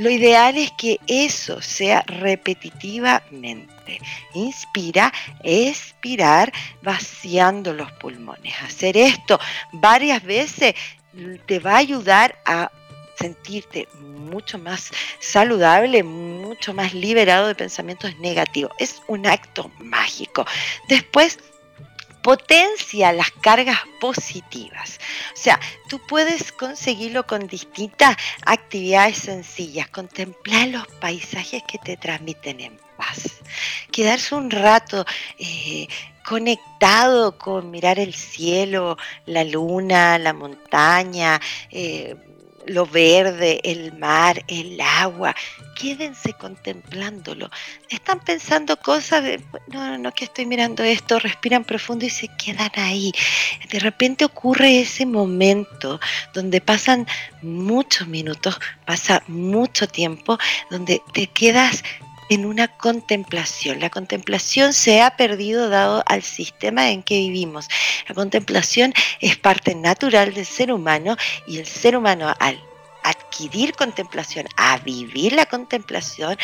Lo 0.00 0.08
ideal 0.08 0.56
es 0.56 0.72
que 0.72 0.98
eso 1.06 1.60
sea 1.60 2.02
repetitivamente. 2.06 4.00
Inspira, 4.32 5.12
expirar, 5.44 6.50
vaciando 6.80 7.74
los 7.74 7.92
pulmones. 7.92 8.54
Hacer 8.62 8.96
esto 8.96 9.38
varias 9.72 10.22
veces 10.22 10.74
te 11.44 11.58
va 11.58 11.72
a 11.74 11.78
ayudar 11.78 12.34
a 12.46 12.70
sentirte 13.18 13.88
mucho 14.00 14.56
más 14.58 14.90
saludable, 15.18 16.02
mucho 16.02 16.72
más 16.72 16.94
liberado 16.94 17.48
de 17.48 17.54
pensamientos 17.54 18.18
negativos. 18.20 18.72
Es 18.78 19.02
un 19.06 19.26
acto 19.26 19.70
mágico. 19.80 20.46
Después, 20.88 21.38
potencia 22.22 23.12
las 23.12 23.30
cargas 23.30 23.78
positivas. 24.00 24.98
O 25.34 25.36
sea, 25.36 25.58
tú 25.88 26.00
puedes 26.06 26.52
conseguirlo 26.52 27.26
con 27.26 27.46
distintas 27.46 28.16
actividades 28.44 29.18
sencillas, 29.18 29.88
contemplar 29.88 30.68
los 30.68 30.86
paisajes 31.00 31.62
que 31.64 31.78
te 31.78 31.96
transmiten 31.96 32.60
en 32.60 32.80
paz, 32.96 33.40
quedarse 33.90 34.34
un 34.34 34.50
rato 34.50 35.04
eh, 35.38 35.86
conectado 36.24 37.38
con 37.38 37.70
mirar 37.70 37.98
el 37.98 38.14
cielo, 38.14 38.96
la 39.26 39.44
luna, 39.44 40.18
la 40.18 40.32
montaña. 40.32 41.40
Eh, 41.70 42.16
lo 42.66 42.86
verde, 42.86 43.60
el 43.64 43.92
mar, 43.98 44.44
el 44.48 44.80
agua. 44.80 45.34
Quédense 45.74 46.34
contemplándolo. 46.34 47.50
Están 47.88 48.20
pensando 48.20 48.76
cosas 48.76 49.24
de, 49.24 49.42
no, 49.68 49.98
no, 49.98 50.12
que 50.12 50.24
estoy 50.24 50.46
mirando 50.46 50.82
esto, 50.82 51.18
respiran 51.18 51.64
profundo 51.64 52.04
y 52.04 52.10
se 52.10 52.28
quedan 52.36 52.70
ahí. 52.76 53.12
De 53.70 53.78
repente 53.78 54.24
ocurre 54.24 54.80
ese 54.80 55.06
momento 55.06 56.00
donde 56.34 56.60
pasan 56.60 57.06
muchos 57.42 58.06
minutos, 58.08 58.58
pasa 58.84 59.22
mucho 59.26 59.88
tiempo, 59.88 60.38
donde 60.70 61.02
te 61.12 61.26
quedas 61.28 61.82
en 62.30 62.46
una 62.46 62.68
contemplación. 62.68 63.80
La 63.80 63.90
contemplación 63.90 64.72
se 64.72 65.02
ha 65.02 65.16
perdido 65.16 65.68
dado 65.68 66.02
al 66.06 66.22
sistema 66.22 66.90
en 66.90 67.02
que 67.02 67.18
vivimos. 67.18 67.68
La 68.08 68.14
contemplación 68.14 68.94
es 69.20 69.36
parte 69.36 69.74
natural 69.74 70.32
del 70.32 70.46
ser 70.46 70.72
humano 70.72 71.16
y 71.46 71.58
el 71.58 71.66
ser 71.66 71.96
humano 71.96 72.32
al 72.38 72.58
adquirir 73.02 73.74
contemplación, 73.74 74.46
a 74.56 74.78
vivir 74.78 75.32
la 75.32 75.46
contemplación, 75.46 76.36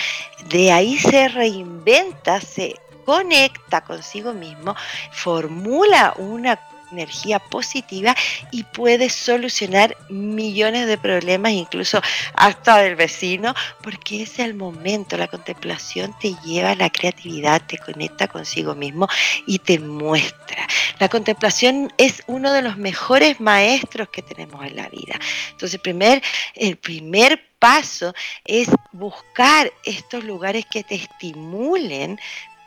de 0.49 0.73
ahí 0.73 0.99
se 0.99 1.29
reinventa, 1.29 2.41
se 2.41 2.77
conecta 3.05 3.83
consigo 3.83 4.33
mismo, 4.33 4.75
formula 5.13 6.15
una 6.17 6.59
energía 6.93 7.39
positiva 7.39 8.15
y 8.51 8.65
puedes 8.65 9.13
solucionar 9.13 9.97
millones 10.09 10.87
de 10.87 10.99
problemas, 10.99 11.53
incluso 11.53 12.01
hasta 12.35 12.79
del 12.79 12.97
vecino, 12.97 13.55
porque 13.83 14.23
es 14.23 14.39
el 14.39 14.55
momento, 14.55 15.17
la 15.17 15.29
contemplación 15.29 16.15
te 16.21 16.35
lleva 16.45 16.71
a 16.71 16.77
la 16.77 16.91
creatividad, 16.91 17.63
te 17.67 17.79
conecta 17.79 18.29
consigo 18.29 18.75
mismo 18.75 19.09
y 19.47 19.59
te 19.59 19.79
muestra. 19.79 20.67
La 20.99 21.09
contemplación 21.09 21.93
es 21.99 22.23
uno 22.27 22.53
de 22.53 22.63
los 22.63 22.77
mejores 22.77 23.41
maestros 23.41 24.09
que 24.09 24.23
tenemos 24.23 24.65
en 24.65 24.77
la 24.77 24.89
vida. 24.89 25.19
Entonces, 25.51 25.81
primer, 25.81 26.23
el 26.55 26.77
primer 26.77 27.43
paso 27.59 28.15
es 28.45 28.69
buscar 28.93 29.73
estos 29.85 30.25
lugares 30.25 30.65
que 30.71 30.85
te 30.85 30.95
estimulen 30.95 32.19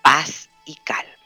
paz 0.02 0.50
y 0.66 0.76
calma 0.84 1.19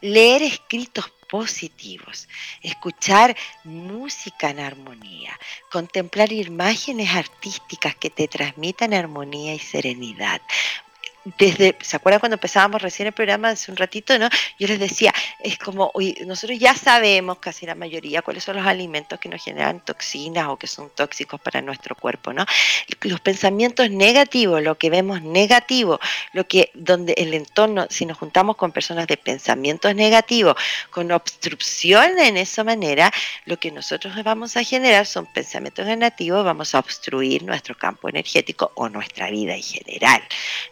leer 0.00 0.42
escritos 0.42 1.10
positivos, 1.28 2.28
escuchar 2.62 3.36
música 3.64 4.50
en 4.50 4.60
armonía, 4.60 5.38
contemplar 5.70 6.30
imágenes 6.32 7.14
artísticas 7.14 7.94
que 7.96 8.10
te 8.10 8.28
transmitan 8.28 8.94
armonía 8.94 9.54
y 9.54 9.58
serenidad, 9.58 10.40
desde, 11.38 11.76
¿se 11.80 11.96
acuerdan 11.96 12.20
cuando 12.20 12.34
empezábamos 12.34 12.82
recién 12.82 13.06
el 13.06 13.12
programa 13.12 13.50
hace 13.50 13.70
un 13.70 13.76
ratito, 13.76 14.18
no? 14.18 14.28
Yo 14.58 14.68
les 14.68 14.78
decía, 14.78 15.12
es 15.40 15.58
como, 15.58 15.92
nosotros 16.26 16.58
ya 16.58 16.74
sabemos, 16.74 17.38
casi 17.38 17.66
la 17.66 17.74
mayoría, 17.74 18.22
cuáles 18.22 18.44
son 18.44 18.56
los 18.56 18.66
alimentos 18.66 19.18
que 19.18 19.28
nos 19.28 19.42
generan 19.42 19.80
toxinas 19.80 20.48
o 20.48 20.56
que 20.56 20.66
son 20.66 20.90
tóxicos 20.90 21.40
para 21.40 21.62
nuestro 21.62 21.94
cuerpo, 21.94 22.32
¿no? 22.32 22.44
Los 23.02 23.20
pensamientos 23.20 23.90
negativos, 23.90 24.62
lo 24.62 24.76
que 24.76 24.90
vemos 24.90 25.22
negativo, 25.22 25.98
lo 26.32 26.46
que, 26.46 26.70
donde 26.74 27.14
el 27.14 27.32
entorno, 27.34 27.86
si 27.88 28.06
nos 28.06 28.18
juntamos 28.18 28.56
con 28.56 28.72
personas 28.72 29.06
de 29.06 29.16
pensamientos 29.16 29.94
negativos, 29.94 30.56
con 30.90 31.10
obstrucción 31.10 32.18
en 32.18 32.36
esa 32.36 32.64
manera, 32.64 33.10
lo 33.46 33.58
que 33.58 33.70
nosotros 33.70 34.14
vamos 34.22 34.56
a 34.56 34.64
generar 34.64 35.06
son 35.06 35.26
pensamientos 35.26 35.86
negativos, 35.86 36.44
vamos 36.44 36.74
a 36.74 36.78
obstruir 36.78 37.42
nuestro 37.42 37.76
campo 37.76 38.08
energético 38.08 38.72
o 38.74 38.88
nuestra 38.88 39.30
vida 39.30 39.54
en 39.54 39.62
general, 39.62 40.22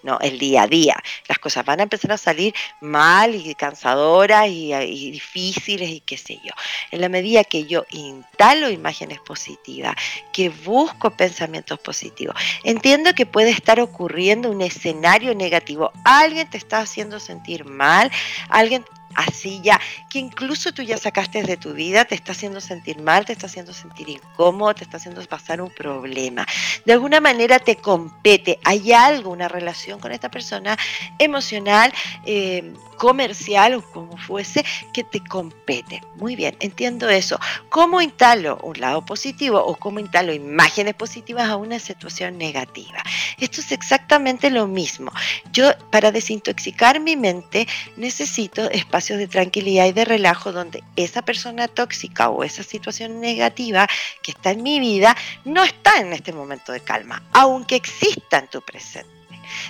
¿no? 0.03 0.18
Día 0.43 0.62
a 0.62 0.66
día. 0.66 0.97
Las 1.28 1.38
cosas 1.38 1.64
van 1.64 1.78
a 1.78 1.84
empezar 1.84 2.11
a 2.11 2.18
salir 2.18 2.53
mal 2.80 3.34
y 3.34 3.55
cansadoras 3.55 4.49
y, 4.49 4.72
difíciles 5.12 5.88
y 5.88 6.01
qué 6.01 6.18
sé 6.18 6.40
yo. 6.45 6.53
En 6.90 7.01
la 7.01 7.09
medida 7.09 7.45
que 7.45 7.64
yo 7.64 7.84
instalo 7.90 8.68
imágenes 8.68 9.20
positivas, 9.20 9.95
que 10.32 10.49
busco 10.49 11.11
pensamientos 11.11 11.78
positivos, 11.78 12.34
entiendo 12.64 13.14
que 13.14 13.24
puede 13.24 13.51
estar 13.51 13.78
ocurriendo 13.78 14.51
un 14.51 14.62
escenario 14.62 15.32
negativo. 15.34 15.93
Alguien 16.05 16.51
te 16.51 16.59
está 16.59 16.80
haciendo 16.80 17.20
sentir 17.20 17.64
mal, 17.64 18.11
alguien 18.49 18.84
así 19.14 19.60
ya, 19.62 19.80
que 20.10 20.18
incluso 20.18 20.72
tú 20.72 20.82
ya 20.82 20.98
sacaste 20.98 21.42
de 21.42 21.56
tu 21.56 21.72
vida, 21.72 22.04
te 22.04 22.14
está 22.14 22.32
haciendo 22.32 22.60
sentir 22.60 23.00
mal, 23.00 23.24
te 23.24 23.32
está 23.32 23.46
haciendo 23.46 23.72
sentir 23.72 24.08
incómodo, 24.08 24.74
te 24.74 24.84
está 24.84 24.96
haciendo 24.96 25.24
pasar 25.26 25.60
un 25.60 25.70
problema. 25.70 26.46
De 26.84 26.92
alguna 26.92 27.20
manera 27.20 27.58
te 27.58 27.76
compete, 27.76 28.58
hay 28.64 28.92
algo, 28.92 29.30
una 29.30 29.48
relación 29.48 30.00
con 30.00 30.12
esta 30.12 30.30
persona 30.30 30.76
emocional, 31.18 31.92
eh, 32.24 32.72
comercial 32.96 33.74
o 33.74 33.82
como 33.82 34.16
fuese, 34.16 34.64
que 34.92 35.02
te 35.02 35.20
compete. 35.24 36.02
Muy 36.16 36.36
bien, 36.36 36.56
entiendo 36.60 37.08
eso. 37.08 37.38
¿Cómo 37.68 38.00
instalo 38.00 38.58
un 38.62 38.78
lado 38.80 39.04
positivo 39.04 39.58
o 39.58 39.74
cómo 39.76 39.98
instalo 39.98 40.32
imágenes 40.32 40.94
positivas 40.94 41.48
a 41.48 41.56
una 41.56 41.78
situación 41.78 42.38
negativa? 42.38 43.02
Esto 43.40 43.60
es 43.60 43.72
exactamente 43.72 44.50
lo 44.50 44.68
mismo. 44.68 45.10
Yo 45.52 45.72
para 45.90 46.12
desintoxicar 46.12 47.00
mi 47.00 47.16
mente 47.16 47.66
necesito 47.96 48.70
espacios 49.03 49.18
de 49.18 49.26
tranquilidad 49.26 49.86
y 49.86 49.92
de 49.92 50.05
relajo 50.05 50.53
donde 50.53 50.84
esa 50.94 51.22
persona 51.22 51.66
tóxica 51.66 52.28
o 52.28 52.44
esa 52.44 52.62
situación 52.62 53.20
negativa 53.20 53.88
que 54.22 54.30
está 54.30 54.53
en 54.53 54.62
mi 54.62 54.78
vida 54.78 55.16
no 55.44 55.64
está 55.64 55.98
en 55.98 56.12
este 56.12 56.32
momento 56.32 56.70
de 56.70 56.80
calma, 56.80 57.20
aunque 57.32 57.74
exista 57.74 58.38
en 58.38 58.46
tu 58.46 58.62
presente. 58.62 59.11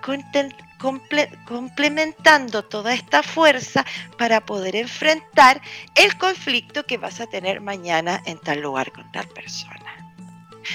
complementando 1.47 2.65
toda 2.65 2.93
esta 2.93 3.23
fuerza 3.23 3.87
para 4.19 4.41
poder 4.41 4.77
enfrentar 4.77 5.63
el 5.95 6.19
conflicto 6.19 6.85
que 6.85 6.99
vas 6.99 7.21
a 7.21 7.27
tener 7.27 7.61
mañana 7.61 8.23
en 8.27 8.39
tal 8.39 8.61
lugar 8.61 8.93
con 8.93 9.11
tal 9.11 9.27
persona. 9.29 9.81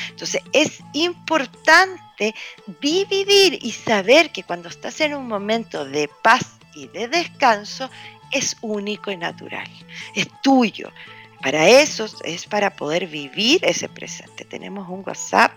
Entonces 0.09 0.41
es 0.53 0.79
importante 0.93 2.35
dividir 2.81 3.59
y 3.61 3.71
saber 3.71 4.31
que 4.31 4.43
cuando 4.43 4.69
estás 4.69 4.99
en 5.01 5.15
un 5.15 5.27
momento 5.27 5.85
de 5.85 6.09
paz 6.21 6.58
y 6.73 6.87
de 6.87 7.07
descanso 7.07 7.89
es 8.31 8.55
único 8.61 9.11
y 9.11 9.17
natural, 9.17 9.67
es 10.15 10.27
tuyo. 10.41 10.91
Para 11.41 11.67
eso 11.67 12.05
es 12.25 12.45
para 12.45 12.75
poder 12.75 13.07
vivir 13.07 13.63
ese 13.63 13.87
presente. 13.87 14.43
Tenemos 14.43 14.89
un 14.89 15.03
WhatsApp 15.05 15.53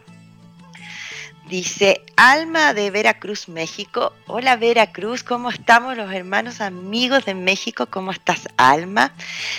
Dice 1.48 2.00
Alma 2.16 2.72
de 2.72 2.90
Veracruz, 2.92 3.48
México. 3.48 4.14
Hola 4.28 4.56
Veracruz, 4.56 5.24
¿cómo 5.24 5.50
estamos 5.50 5.96
los 5.96 6.12
hermanos 6.12 6.60
amigos 6.60 7.24
de 7.24 7.34
México? 7.34 7.86
¿Cómo 7.86 8.12
estás 8.12 8.48
Alma? 8.56 9.12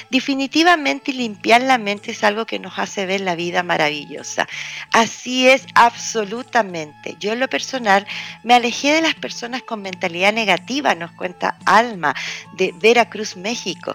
Definitivamente 0.09 1.11
limpiar 1.11 1.61
la 1.61 1.77
mente 1.77 2.11
es 2.11 2.23
algo 2.23 2.45
que 2.45 2.57
nos 2.57 2.79
hace 2.79 3.05
ver 3.05 3.19
la 3.19 3.35
vida 3.35 3.63
maravillosa. 3.63 4.47
Así 4.91 5.49
es, 5.49 5.65
absolutamente. 5.75 7.17
Yo 7.19 7.33
en 7.33 7.41
lo 7.41 7.49
personal 7.49 8.07
me 8.43 8.53
alejé 8.53 8.93
de 8.93 9.01
las 9.01 9.15
personas 9.15 9.61
con 9.61 9.81
mentalidad 9.81 10.31
negativa, 10.31 10.95
nos 10.95 11.11
cuenta 11.11 11.57
Alma 11.65 12.15
de 12.53 12.73
Veracruz, 12.79 13.35
México. 13.35 13.93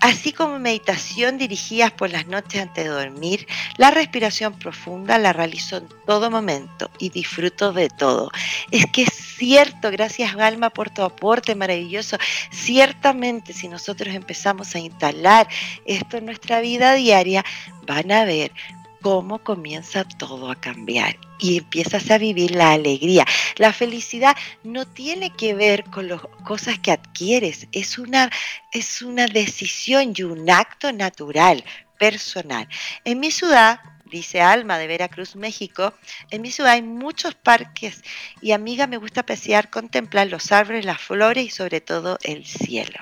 Así 0.00 0.32
como 0.32 0.58
meditación 0.58 1.38
dirigidas 1.38 1.90
por 1.90 2.10
las 2.10 2.26
noches 2.26 2.62
antes 2.62 2.84
de 2.84 2.90
dormir, 2.90 3.46
la 3.76 3.90
respiración 3.90 4.52
profunda 4.58 5.18
la 5.18 5.32
realizo 5.32 5.78
en 5.78 5.88
todo 6.06 6.30
momento 6.30 6.90
y 6.98 7.10
disfruto 7.10 7.72
de 7.72 7.88
todo. 7.88 8.30
Es 8.70 8.86
que 8.86 9.02
es 9.02 9.12
cierto, 9.12 9.90
gracias 9.90 10.34
Alma 10.36 10.70
por 10.70 10.90
tu 10.90 11.02
aporte 11.02 11.54
maravilloso. 11.54 12.18
Ciertamente 12.50 13.52
si 13.52 13.68
nosotros 13.68 14.14
empezamos 14.14 14.74
a 14.74 14.78
instalar 14.78 15.48
esto 15.86 16.18
en 16.18 16.26
nuestra 16.26 16.60
vida 16.60 16.94
diaria, 16.94 17.44
van 17.86 18.12
a 18.12 18.24
ver 18.24 18.52
cómo 19.06 19.38
comienza 19.38 20.02
todo 20.02 20.50
a 20.50 20.56
cambiar 20.56 21.16
y 21.38 21.58
empiezas 21.58 22.10
a 22.10 22.18
vivir 22.18 22.50
la 22.50 22.72
alegría. 22.72 23.24
La 23.54 23.72
felicidad 23.72 24.36
no 24.64 24.84
tiene 24.84 25.30
que 25.30 25.54
ver 25.54 25.84
con 25.84 26.08
las 26.08 26.20
cosas 26.44 26.80
que 26.80 26.90
adquieres, 26.90 27.68
es 27.70 27.98
una, 27.98 28.32
es 28.72 29.02
una 29.02 29.28
decisión 29.28 30.12
y 30.16 30.24
un 30.24 30.50
acto 30.50 30.92
natural, 30.92 31.62
personal. 32.00 32.68
En 33.04 33.20
mi 33.20 33.30
ciudad, 33.30 33.78
dice 34.10 34.40
Alma 34.40 34.78
de 34.78 34.86
Veracruz, 34.86 35.36
México, 35.36 35.92
en 36.30 36.42
mi 36.42 36.50
ciudad 36.50 36.72
hay 36.72 36.82
muchos 36.82 37.34
parques 37.34 38.02
y 38.40 38.52
amiga 38.52 38.86
me 38.86 38.96
gusta 38.96 39.20
apreciar, 39.22 39.70
contemplar 39.70 40.28
los 40.28 40.52
árboles, 40.52 40.84
las 40.84 41.00
flores 41.00 41.44
y 41.44 41.50
sobre 41.50 41.80
todo 41.80 42.18
el 42.22 42.46
cielo. 42.46 42.98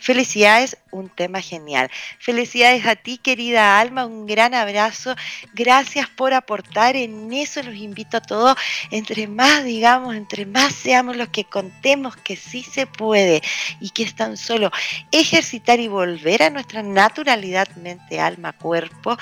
Felicidades, 0.00 0.76
un 0.90 1.08
tema 1.08 1.40
genial. 1.40 1.90
Felicidades 2.18 2.86
a 2.86 2.96
ti, 2.96 3.18
querida 3.18 3.78
Alma, 3.78 4.06
un 4.06 4.26
gran 4.26 4.54
abrazo. 4.54 5.14
Gracias 5.54 6.08
por 6.08 6.34
aportar, 6.34 6.96
en 6.96 7.32
eso 7.32 7.62
los 7.62 7.76
invito 7.76 8.16
a 8.16 8.20
todos. 8.20 8.56
Entre 8.90 9.26
más 9.26 9.64
digamos, 9.64 10.14
entre 10.14 10.46
más 10.46 10.74
seamos 10.74 11.16
los 11.16 11.28
que 11.28 11.44
contemos 11.44 12.16
que 12.16 12.36
sí 12.36 12.62
se 12.62 12.86
puede 12.86 13.42
y 13.80 13.90
que 13.90 14.02
es 14.02 14.14
tan 14.14 14.36
solo 14.36 14.70
ejercitar 15.12 15.80
y 15.80 15.88
volver 15.88 16.42
a 16.42 16.50
nuestra 16.50 16.82
naturalidad 16.82 17.68
mente, 17.76 18.20
alma, 18.20 18.52
cuerpo, 18.52 19.16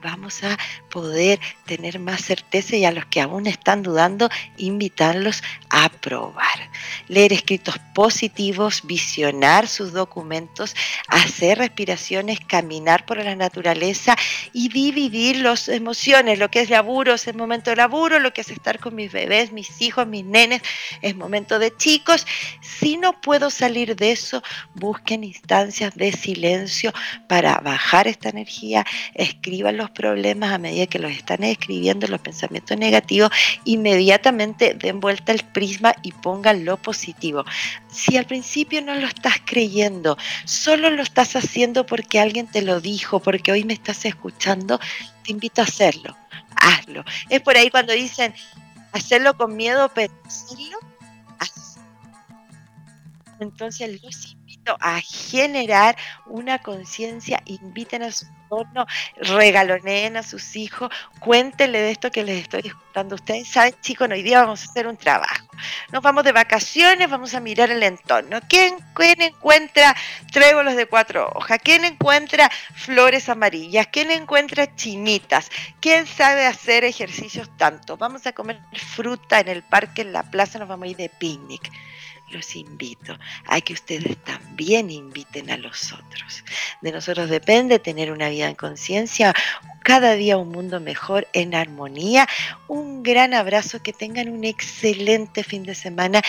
vamos 0.00 0.42
a 0.42 0.56
poder 0.90 1.40
tener 1.64 1.98
más 1.98 2.20
certeza 2.20 2.76
y 2.76 2.84
a 2.84 2.92
los 2.92 3.06
que 3.06 3.22
aún 3.22 3.46
están 3.46 3.82
dudando, 3.82 4.28
invitarlos 4.58 5.42
a 5.70 5.88
probar. 5.88 6.70
Leer 7.08 7.32
escritos 7.32 7.78
positivos, 7.94 8.82
visionar 8.84 9.66
sus 9.66 9.92
documentos, 9.92 10.74
hacer 11.08 11.58
respiraciones, 11.58 12.40
caminar 12.40 13.06
por 13.06 13.18
la 13.24 13.34
naturaleza 13.34 14.16
y 14.52 14.68
dividir 14.68 15.36
las 15.36 15.68
emociones, 15.68 16.38
lo 16.38 16.50
que 16.50 16.60
es 16.60 16.70
laburo 16.70 17.14
es 17.14 17.26
el 17.26 17.36
momento 17.36 17.70
de 17.70 17.76
laburo, 17.76 18.18
lo 18.18 18.32
que 18.32 18.42
es 18.42 18.50
estar 18.50 18.78
con 18.78 18.94
mis 18.94 19.12
bebés, 19.12 19.52
mis 19.52 19.80
hijos, 19.80 20.06
mis 20.06 20.24
nenes, 20.24 20.62
es 21.02 21.16
momento 21.16 21.58
de 21.58 21.74
chicos. 21.76 22.26
Si 22.60 22.96
no 22.96 23.20
puedo 23.20 23.50
salir 23.50 23.96
de 23.96 24.12
eso, 24.12 24.42
busquen 24.74 25.24
instancias 25.24 25.94
de 25.94 26.12
silencio 26.12 26.92
para 27.28 27.58
bajar 27.58 28.08
esta 28.08 28.28
energía, 28.28 28.84
escriban 29.14 29.76
los 29.76 29.90
problemas 29.90 30.52
a 30.52 30.58
medida 30.58 30.79
que 30.86 30.98
los 30.98 31.12
están 31.12 31.44
escribiendo, 31.44 32.06
los 32.06 32.20
pensamientos 32.20 32.76
negativos, 32.76 33.30
inmediatamente 33.64 34.74
den 34.74 35.00
vuelta 35.00 35.32
el 35.32 35.44
prisma 35.44 35.94
y 36.02 36.12
pongan 36.12 36.64
lo 36.64 36.76
positivo. 36.76 37.44
Si 37.90 38.16
al 38.16 38.26
principio 38.26 38.82
no 38.82 38.94
lo 38.94 39.06
estás 39.06 39.34
creyendo, 39.44 40.16
solo 40.44 40.90
lo 40.90 41.02
estás 41.02 41.36
haciendo 41.36 41.86
porque 41.86 42.20
alguien 42.20 42.46
te 42.46 42.62
lo 42.62 42.80
dijo, 42.80 43.20
porque 43.20 43.52
hoy 43.52 43.64
me 43.64 43.74
estás 43.74 44.04
escuchando, 44.04 44.78
te 45.24 45.32
invito 45.32 45.60
a 45.60 45.64
hacerlo. 45.64 46.16
Hazlo. 46.56 47.04
Es 47.28 47.40
por 47.40 47.56
ahí 47.56 47.70
cuando 47.70 47.92
dicen 47.92 48.34
hacerlo 48.92 49.36
con 49.36 49.56
miedo, 49.56 49.90
pero 49.94 50.12
hacerlo, 50.26 50.78
Entonces 53.40 54.02
los 54.02 54.36
a 54.80 55.00
generar 55.00 55.96
una 56.26 56.58
conciencia, 56.58 57.42
inviten 57.46 58.02
a 58.02 58.12
su 58.12 58.26
entorno, 58.26 58.86
regaloneen 59.16 60.16
a 60.16 60.22
sus 60.22 60.56
hijos, 60.56 60.90
cuéntenle 61.20 61.80
de 61.80 61.90
esto 61.92 62.10
que 62.10 62.24
les 62.24 62.42
estoy 62.42 62.62
escuchando. 62.64 63.14
Ustedes 63.14 63.48
saben, 63.48 63.74
chicos, 63.80 64.08
hoy 64.10 64.22
día 64.22 64.40
vamos 64.40 64.62
a 64.62 64.70
hacer 64.70 64.86
un 64.86 64.96
trabajo. 64.96 65.46
Nos 65.92 66.02
vamos 66.02 66.24
de 66.24 66.32
vacaciones, 66.32 67.08
vamos 67.08 67.34
a 67.34 67.40
mirar 67.40 67.70
el 67.70 67.82
entorno. 67.82 68.40
¿Quién, 68.48 68.76
quién 68.94 69.20
encuentra 69.22 69.94
trébolos 70.32 70.74
de 70.76 70.86
cuatro 70.86 71.30
hojas? 71.34 71.58
¿Quién 71.62 71.84
encuentra 71.84 72.50
flores 72.74 73.28
amarillas? 73.28 73.88
¿Quién 73.92 74.10
encuentra 74.10 74.74
chinitas? 74.74 75.50
¿Quién 75.80 76.06
sabe 76.06 76.46
hacer 76.46 76.84
ejercicios 76.84 77.48
tanto? 77.56 77.96
Vamos 77.96 78.26
a 78.26 78.32
comer 78.32 78.60
fruta 78.72 79.40
en 79.40 79.48
el 79.48 79.62
parque, 79.62 80.02
en 80.02 80.12
la 80.12 80.24
plaza, 80.24 80.58
nos 80.58 80.68
vamos 80.68 80.86
a 80.86 80.90
ir 80.90 80.96
de 80.96 81.08
picnic 81.08 81.70
los 82.30 82.56
invito 82.56 83.18
a 83.46 83.60
que 83.60 83.72
ustedes 83.72 84.16
también 84.24 84.90
inviten 84.90 85.50
a 85.50 85.56
los 85.56 85.92
otros. 85.92 86.44
De 86.80 86.92
nosotros 86.92 87.28
depende 87.28 87.78
tener 87.78 88.12
una 88.12 88.28
vida 88.28 88.48
en 88.48 88.54
conciencia, 88.54 89.34
cada 89.82 90.14
día 90.14 90.36
un 90.36 90.50
mundo 90.50 90.80
mejor 90.80 91.26
en 91.32 91.54
armonía. 91.54 92.28
Un 92.68 93.02
gran 93.02 93.34
abrazo, 93.34 93.82
que 93.82 93.92
tengan 93.92 94.28
un 94.28 94.44
excelente 94.44 95.42
fin 95.42 95.64
de 95.64 95.74
semana 95.74 96.22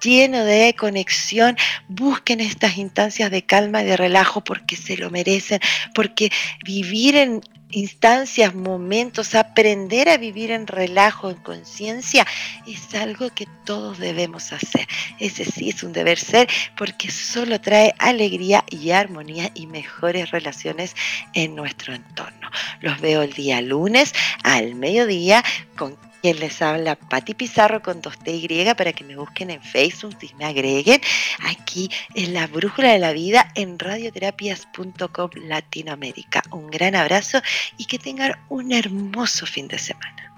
lleno 0.00 0.44
de 0.44 0.74
conexión. 0.78 1.56
Busquen 1.88 2.40
estas 2.40 2.76
instancias 2.76 3.30
de 3.30 3.42
calma 3.42 3.82
y 3.82 3.86
de 3.86 3.96
relajo 3.96 4.42
porque 4.42 4.76
se 4.76 4.96
lo 4.96 5.10
merecen, 5.10 5.60
porque 5.94 6.30
vivir 6.64 7.16
en 7.16 7.40
instancias, 7.70 8.54
momentos, 8.54 9.34
aprender 9.34 10.08
a 10.08 10.16
vivir 10.16 10.50
en 10.50 10.66
relajo, 10.66 11.30
en 11.30 11.36
conciencia, 11.36 12.26
es 12.66 12.94
algo 12.94 13.30
que 13.30 13.46
todos 13.64 13.98
debemos 13.98 14.52
hacer. 14.52 14.86
Ese 15.18 15.44
sí 15.44 15.70
es 15.70 15.82
un 15.82 15.92
deber 15.92 16.18
ser 16.18 16.48
porque 16.76 17.10
solo 17.10 17.60
trae 17.60 17.94
alegría 17.98 18.64
y 18.70 18.90
armonía 18.90 19.50
y 19.54 19.66
mejores 19.66 20.30
relaciones 20.30 20.94
en 21.34 21.54
nuestro 21.54 21.94
entorno. 21.94 22.50
Los 22.80 23.00
veo 23.00 23.22
el 23.22 23.32
día 23.32 23.60
lunes 23.60 24.14
al 24.42 24.74
mediodía 24.74 25.44
con 25.76 25.96
quien 26.22 26.38
les 26.40 26.60
habla 26.62 26.96
Patti 26.96 27.34
Pizarro 27.34 27.82
con 27.82 28.02
2T 28.02 28.76
para 28.76 28.92
que 28.92 29.04
me 29.04 29.16
busquen 29.16 29.50
en 29.50 29.62
Facebook 29.62 30.16
y 30.22 30.34
me 30.34 30.44
agreguen 30.44 31.00
aquí 31.44 31.90
en 32.14 32.34
la 32.34 32.46
Brújula 32.46 32.92
de 32.92 32.98
la 32.98 33.12
Vida 33.12 33.50
en 33.54 33.78
radioterapias.com 33.78 35.30
Latinoamérica. 35.44 36.42
Un 36.50 36.68
gran 36.68 36.94
abrazo 36.94 37.40
y 37.76 37.86
que 37.86 37.98
tengan 37.98 38.32
un 38.48 38.72
hermoso 38.72 39.46
fin 39.46 39.68
de 39.68 39.78
semana. 39.78 40.37